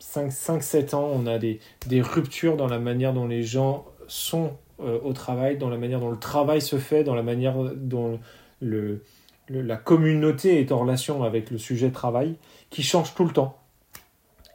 [0.00, 1.10] 5-7 ans.
[1.12, 5.56] On a des, des ruptures dans la manière dont les gens sont euh, au travail,
[5.56, 8.18] dans la manière dont le travail se fait, dans la manière dont
[8.60, 9.04] le,
[9.48, 12.34] la communauté est en relation avec le sujet travail,
[12.70, 13.56] qui change tout le temps.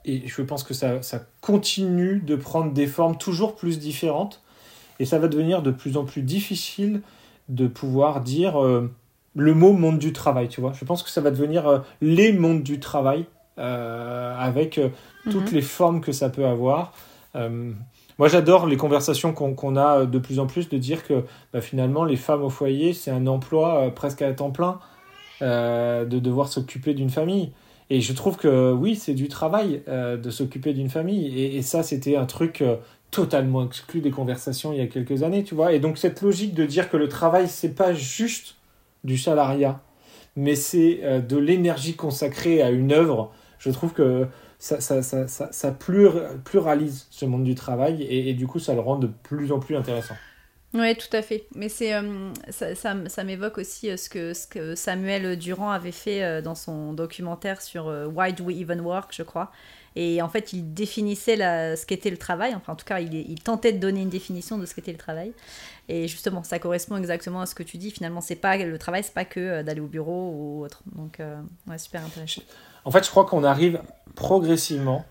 [0.04, 4.44] Et je pense que ça, ça continue de prendre des formes toujours plus différentes,
[5.00, 7.02] et ça va devenir de plus en plus difficile
[7.48, 8.92] de pouvoir dire euh,
[9.36, 10.74] le mot monde du travail, tu vois.
[10.74, 13.26] Je pense que ça va devenir les mondes du travail
[13.56, 14.80] avec
[15.30, 15.56] toutes mhm.
[15.56, 16.94] les formes que ça peut avoir.
[18.20, 22.04] Moi, j'adore les conversations qu'on a de plus en plus de dire que bah, finalement,
[22.04, 24.80] les femmes au foyer, c'est un emploi euh, presque à temps plein
[25.42, 27.54] euh, de devoir s'occuper d'une famille.
[27.90, 31.56] Et je trouve que oui, c'est du travail euh, de s'occuper d'une famille.
[31.56, 32.62] Et, ça, c'était un truc
[33.10, 35.72] totalement exclu des conversations il y a quelques années, tu vois.
[35.72, 38.58] Et donc, cette logique de dire que le travail, c'est pas juste
[39.06, 39.80] du salariat,
[40.36, 43.32] mais c'est de l'énergie consacrée à une œuvre.
[43.60, 44.28] Je trouve que
[44.60, 45.72] ça, ça, ça, ça,
[46.44, 49.76] pluralise ce monde du travail et, du coup ça le rend de plus en plus
[49.76, 50.16] intéressant.
[50.76, 51.48] Oui, tout à fait.
[51.56, 55.92] Mais c'est euh, ça, ça, m'évoque aussi euh, ce que, ce que Samuel Durand avait
[55.92, 59.52] fait euh, dans son documentaire sur Why Do We Even Work, je crois.
[59.96, 62.54] Et en fait, il définissait la, ce qu'était le travail.
[62.54, 65.00] Enfin, en tout cas, il, il tentait de donner une définition de ce qu'était le
[65.00, 65.34] travail.
[65.88, 67.90] Et justement, ça correspond exactement à ce que tu dis.
[67.90, 70.84] Finalement, c'est pas le travail, c'est pas que d'aller au bureau ou autre.
[70.96, 71.20] Donc,
[71.68, 72.44] ouais, super intéressant.
[72.90, 73.84] En fait, je crois qu'on arrive
[74.16, 75.06] progressivement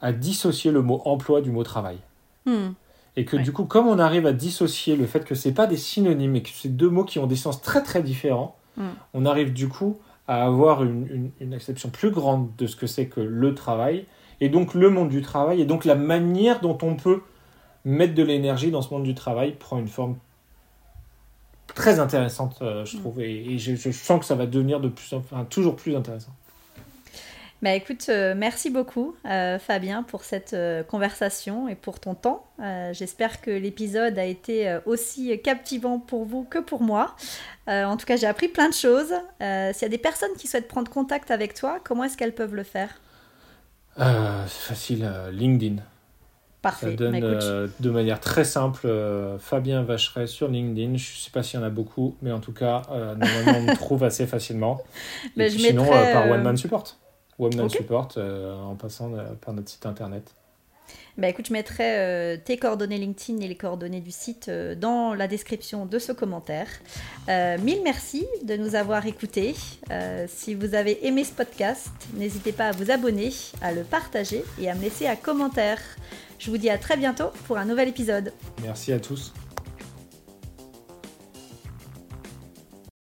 [0.00, 1.98] à dissocier le mot emploi du mot travail.
[2.46, 2.74] Hmm.
[3.16, 5.76] Et que du coup, comme on arrive à dissocier le fait que ce pas des
[5.76, 8.90] synonymes et que c'est deux mots qui ont des sens très très différents, hmm.
[9.14, 9.98] on arrive du coup
[10.28, 14.06] à avoir une, une, acception plus grande de ce que c'est que le travail,
[14.40, 17.22] et donc le monde du travail, et donc la manière dont on peut
[17.84, 20.18] mettre de l'énergie dans ce monde du travail prend une forme
[21.74, 23.00] très intéressante, euh, je hmm.
[23.00, 26.30] trouve, et, je, je, sens que ça va devenir de plus, enfin, toujours plus intéressant.
[27.60, 32.44] Bah écoute, euh, merci beaucoup euh, Fabien pour cette euh, conversation et pour ton temps.
[32.92, 37.14] J'espère que l'épisode a été aussi captivant pour vous que pour moi.
[37.68, 39.12] en tout cas, j'ai appris plein de choses.
[39.40, 42.56] S'il y a des personnes qui souhaitent prendre contact avec toi, comment est-ce qu'elles peuvent
[42.56, 43.00] le faire?
[43.96, 45.76] C'est facile, LinkedIn.
[46.62, 46.90] Parfait.
[46.90, 48.88] Ça donne bah, de manière très simple
[49.38, 50.96] Fabien Vacheret sur LinkedIn.
[50.96, 53.62] Je ne sais pas s'il y en a beaucoup, mais en tout cas, normalement, on
[53.62, 54.80] me trouve assez facilement.
[55.36, 56.96] Bah, et sinon, par One Man Support.
[57.38, 60.34] Webman Support euh, en passant euh, par notre site internet.
[61.18, 65.26] Bah écoute, je mettrai euh, tes coordonnées LinkedIn et les coordonnées du site dans la
[65.26, 66.68] description de ce commentaire.
[67.26, 69.54] mille merci de nous avoir écoutés.
[70.28, 74.70] si vous avez aimé ce podcast, n'hésitez pas à vous abonner, à le partager et
[74.70, 75.80] à me laisser un commentaire.
[76.38, 78.32] Je vous dis à très bientôt pour un nouvel épisode.
[78.62, 79.32] Merci à tous.